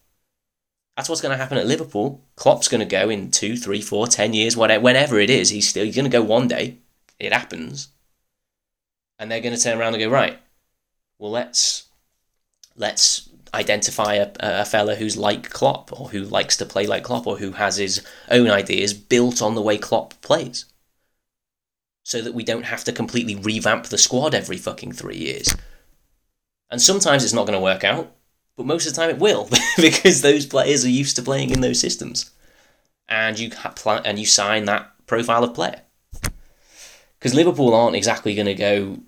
That's 0.96 1.08
what's 1.08 1.22
going 1.22 1.32
to 1.32 1.42
happen 1.42 1.58
at 1.58 1.66
Liverpool. 1.66 2.22
Klopp's 2.36 2.68
going 2.68 2.82
to 2.82 2.86
go 2.86 3.10
in 3.10 3.32
two, 3.32 3.56
three, 3.56 3.82
four, 3.82 4.06
ten 4.06 4.34
years, 4.34 4.58
whatever, 4.58 4.84
whenever 4.84 5.20
it 5.20 5.30
is. 5.30 5.50
He's 5.50 5.70
still 5.70 5.86
he's 5.86 5.96
going 5.96 6.04
to 6.04 6.18
go 6.18 6.22
one 6.22 6.48
day. 6.48 6.78
It 7.18 7.34
happens 7.34 7.88
and 9.20 9.30
they're 9.30 9.42
going 9.42 9.56
to 9.56 9.62
turn 9.62 9.78
around 9.78 9.94
and 9.94 10.02
go 10.02 10.10
right. 10.10 10.40
Well, 11.20 11.32
let's 11.32 11.88
let's 12.78 13.30
identify 13.54 14.16
a, 14.16 14.32
a 14.40 14.66
fella 14.66 14.96
who's 14.96 15.18
like 15.18 15.50
Klopp 15.50 15.92
or 16.00 16.10
who 16.10 16.22
likes 16.22 16.58
to 16.58 16.66
play 16.66 16.88
like 16.88 17.04
Klopp 17.04 17.28
or 17.28 17.38
who 17.38 17.54
has 17.54 17.78
his 17.78 18.06
own 18.30 18.50
ideas 18.50 18.94
built 18.94 19.42
on 19.42 19.56
the 19.56 19.62
way 19.62 19.78
Klopp 19.78 20.20
plays. 20.22 20.66
So 22.04 22.22
that 22.22 22.34
we 22.34 22.44
don't 22.44 22.64
have 22.64 22.84
to 22.86 22.92
completely 22.92 23.36
revamp 23.36 23.86
the 23.86 23.98
squad 23.98 24.34
every 24.34 24.58
fucking 24.58 24.94
three 24.94 25.18
years. 25.18 25.56
And 26.72 26.82
sometimes 26.82 27.24
it's 27.24 27.34
not 27.34 27.46
going 27.46 27.58
to 27.58 27.64
work 27.64 27.84
out, 27.84 28.16
but 28.56 28.66
most 28.66 28.88
of 28.88 28.94
the 28.94 29.02
time 29.02 29.10
it 29.10 29.20
will 29.20 29.50
because 29.78 30.22
those 30.22 30.46
players 30.46 30.86
are 30.86 30.90
used 30.90 31.16
to 31.18 31.22
playing 31.22 31.50
in 31.52 31.62
those 31.62 31.80
systems, 31.80 32.32
and 33.08 33.38
you 33.38 33.52
and 33.86 34.20
you 34.20 34.26
sign 34.26 34.66
that 34.66 34.92
profile 35.08 35.44
of 35.44 35.54
player. 35.54 35.82
Because 37.18 37.34
Liverpool 37.34 37.74
aren't 37.74 37.96
exactly 37.96 38.34
going 38.34 38.46
to 38.46 38.56
go 38.56 39.00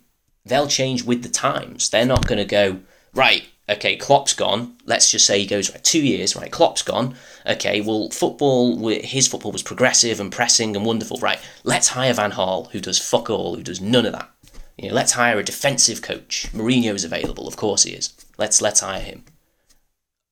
they'll 0.46 0.68
change 0.68 1.04
with 1.04 1.24
the 1.24 1.30
times. 1.30 1.90
They're 1.90 2.06
not 2.06 2.28
going 2.28 2.38
to 2.38 2.46
go, 2.46 2.80
right, 3.14 3.48
okay, 3.72 3.96
Klopp's 3.96 4.34
gone. 4.34 4.76
Let's 4.86 5.12
just 5.12 5.26
say 5.26 5.40
he 5.40 5.46
goes, 5.46 5.72
right, 5.72 5.84
two 5.84 6.02
years, 6.02 6.36
right, 6.36 6.52
Klopp's 6.52 6.82
gone. 6.82 7.16
Okay, 7.46 7.82
well, 7.82 8.10
football, 8.10 8.88
his 8.90 9.28
football 9.28 9.52
was 9.52 9.64
progressive 9.64 10.20
and 10.20 10.32
pressing 10.32 10.76
and 10.76 10.86
wonderful. 10.86 11.18
Right, 11.20 11.40
let's 11.64 11.90
hire 11.90 12.14
Van 12.14 12.32
Gaal, 12.32 12.70
who 12.72 12.80
does 12.80 13.00
fuck 13.00 13.30
all, 13.30 13.56
who 13.56 13.64
does 13.64 13.82
none 13.82 14.06
of 14.06 14.14
that. 14.14 14.30
You 14.78 14.90
know, 14.90 14.96
let's 14.96 15.14
hire 15.14 15.40
a 15.40 15.44
defensive 15.44 16.02
coach. 16.02 16.48
Mourinho 16.54 16.96
is 16.96 17.04
available, 17.04 17.48
of 17.48 17.58
course 17.58 17.84
he 17.84 17.92
is. 17.92 18.14
Let's 18.38 18.62
let's 18.62 18.80
hire 18.80 19.02
him. 19.02 19.24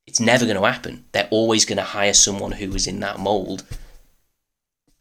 It's 0.08 0.20
never 0.20 0.46
going 0.46 0.58
to 0.58 0.66
happen. 0.66 1.06
They're 1.12 1.28
always 1.30 1.66
going 1.66 1.78
to 1.78 1.84
hire 1.84 2.16
someone 2.16 2.54
who 2.54 2.74
is 2.74 2.88
in 2.88 3.00
that 3.02 3.20
mold 3.20 3.64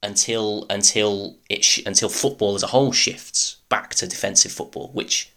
until 0.02 0.66
until 0.68 1.38
it 1.48 1.64
sh- 1.64 1.82
until 1.86 2.08
football 2.08 2.54
as 2.54 2.62
a 2.62 2.68
whole 2.68 2.92
shifts 2.92 3.56
back 3.68 3.94
to 3.96 4.06
defensive 4.06 4.52
football, 4.52 4.90
which 4.92 5.32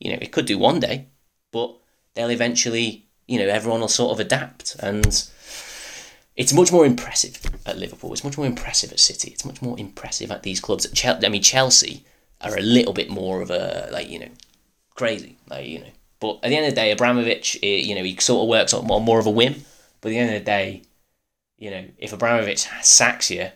you 0.00 0.10
know 0.10 0.18
it 0.20 0.32
could 0.32 0.46
do 0.46 0.58
one 0.58 0.80
day, 0.80 1.06
but 1.52 1.76
they'll 2.14 2.30
eventually 2.30 3.06
you 3.26 3.38
know 3.38 3.48
everyone 3.48 3.80
will 3.80 3.88
sort 3.88 4.12
of 4.12 4.20
adapt 4.20 4.76
and. 4.80 5.28
It's 6.34 6.54
much 6.54 6.72
more 6.72 6.86
impressive 6.86 7.38
at 7.66 7.76
Liverpool. 7.76 8.10
It's 8.14 8.24
much 8.24 8.38
more 8.38 8.46
impressive 8.46 8.90
at 8.90 8.98
City. 8.98 9.32
It's 9.32 9.44
much 9.44 9.60
more 9.60 9.78
impressive 9.78 10.30
at 10.30 10.42
these 10.42 10.60
clubs. 10.60 10.86
At 10.86 11.22
I 11.22 11.28
mean, 11.28 11.42
Chelsea 11.42 12.06
are 12.40 12.56
a 12.56 12.62
little 12.62 12.94
bit 12.94 13.10
more 13.10 13.42
of 13.42 13.50
a 13.50 13.90
like 13.92 14.08
you 14.08 14.18
know 14.18 14.30
crazy, 14.94 15.36
like 15.48 15.66
you 15.66 15.80
know. 15.80 15.92
But 16.20 16.36
at 16.42 16.50
the 16.50 16.56
end 16.56 16.66
of 16.66 16.74
the 16.74 16.80
day, 16.80 16.90
Abramovich, 16.92 17.58
eh, 17.62 17.82
you 17.84 17.94
know, 17.94 18.04
he 18.04 18.16
sort 18.16 18.42
of 18.42 18.48
works 18.48 18.72
on 18.72 18.86
more 18.86 19.18
of 19.18 19.26
a 19.26 19.30
whim. 19.30 19.64
But 20.00 20.08
at 20.08 20.10
the 20.10 20.18
end 20.18 20.34
of 20.34 20.40
the 20.40 20.44
day, 20.44 20.82
you 21.58 21.70
know, 21.70 21.84
if 21.98 22.12
Abramovich 22.12 22.66
sacks 22.82 23.30
you, 23.30 23.48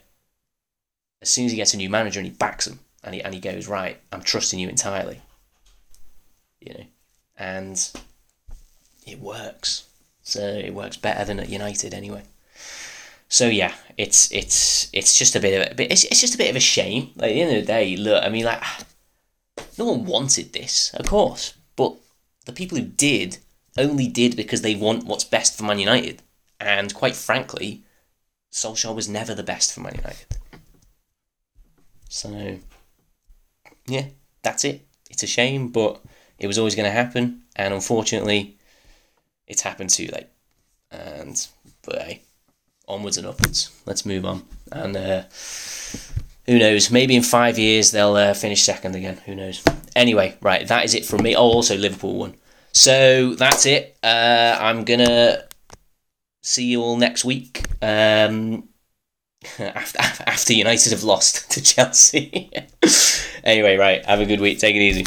as 1.23 1.29
soon 1.29 1.47
as 1.47 1.53
he 1.53 1.57
gets 1.57 1.75
a 1.75 1.77
new 1.77 1.88
manager 1.88 2.19
and 2.19 2.27
he 2.27 2.33
backs 2.33 2.66
him 2.66 2.81
and 3.05 3.14
he, 3.14 3.23
and 3.23 3.35
he 3.35 3.40
goes, 3.40 3.69
right, 3.69 4.01
I'm 4.12 4.23
trusting 4.23 4.59
you 4.59 4.69
entirely. 4.69 5.21
You 6.61 6.75
know, 6.75 6.85
and 7.38 7.90
it 9.07 9.21
works. 9.21 9.88
So 10.23 10.40
it 10.40 10.75
works 10.75 10.97
better 10.97 11.25
than 11.25 11.40
at 11.40 11.49
United 11.49 11.95
anyway. 11.95 12.23
So 13.29 13.47
yeah, 13.47 13.75
it's 13.97 14.31
it's 14.33 14.88
it's 14.92 15.19
just 15.19 15.37
a 15.37 15.40
bit 15.40 15.73
of 15.73 15.79
a 15.79 15.92
it's, 15.92 16.05
it's 16.05 16.21
just 16.21 16.35
a 16.35 16.38
bit 16.38 16.51
of 16.51 16.57
a 16.57 16.61
shame. 16.61 17.11
Like 17.16 17.31
at 17.31 17.35
the 17.35 17.42
end 17.42 17.57
of 17.57 17.62
the 17.62 17.73
day, 17.73 17.97
look, 17.97 18.23
I 18.23 18.29
mean, 18.29 18.45
like 18.45 18.62
no 19.79 19.87
one 19.87 20.05
wanted 20.05 20.53
this, 20.53 20.92
of 20.95 21.07
course, 21.07 21.55
but 21.77 21.95
the 22.45 22.53
people 22.53 22.79
who 22.79 22.85
did 22.85 23.38
only 23.79 24.09
did 24.09 24.37
because 24.37 24.62
they 24.62 24.75
want 24.75 25.05
what's 25.05 25.25
best 25.25 25.57
for 25.57 25.64
Man 25.64 25.79
United. 25.79 26.23
And 26.59 26.95
quite 26.95 27.14
frankly, 27.14 27.85
Solskjaer 28.51 28.95
was 28.95 29.09
never 29.09 29.35
the 29.35 29.43
best 29.43 29.72
for 29.72 29.80
Man 29.80 29.97
United. 29.97 30.26
So, 32.09 32.59
yeah, 33.87 34.07
that's 34.43 34.64
it. 34.64 34.87
It's 35.11 35.22
a 35.22 35.26
shame, 35.26 35.68
but 35.68 36.01
it 36.39 36.47
was 36.47 36.59
always 36.59 36.74
going 36.74 36.87
to 36.87 36.91
happen, 36.91 37.43
and 37.57 37.74
unfortunately, 37.74 38.55
it's 39.47 39.62
happened 39.62 39.90
too 39.90 40.09
late. 40.12 40.26
And 40.90 41.47
but 41.84 42.03
hey, 42.03 42.22
onwards 42.88 43.18
and 43.18 43.26
upwards. 43.26 43.70
Let's 43.86 44.07
move 44.07 44.24
on. 44.24 44.44
And 44.72 44.97
uh, 44.97 45.22
who 46.47 46.59
knows? 46.59 46.90
Maybe 46.90 47.16
in 47.16 47.22
five 47.22 47.59
years 47.59 47.90
they'll 47.90 48.16
uh, 48.16 48.34
finish 48.34 48.62
second 48.62 48.94
again. 48.94 49.18
Who 49.26 49.34
knows? 49.34 49.62
Anyway, 49.94 50.36
right, 50.40 50.66
that 50.68 50.84
is 50.84 50.94
it 50.94 51.05
from 51.05 51.22
me. 51.22 51.34
Oh, 51.34 51.40
also 51.40 51.76
Liverpool 51.76 52.18
won. 52.18 52.34
So 52.72 53.34
that's 53.34 53.66
it. 53.66 53.97
Uh, 54.03 54.57
I'm 54.61 54.84
gonna 54.84 55.44
see 56.42 56.64
you 56.66 56.82
all 56.82 56.97
next 56.97 57.24
week. 57.24 57.64
Um, 57.82 58.68
after, 59.59 59.99
after 59.99 60.53
United 60.53 60.92
have 60.92 61.03
lost 61.03 61.51
to 61.53 61.62
Chelsea. 61.62 62.51
anyway, 63.44 63.76
right, 63.76 64.05
have 64.05 64.20
a 64.20 64.26
good 64.26 64.40
week. 64.40 64.59
Take 64.59 64.76
it 64.76 64.82
easy. 64.82 65.07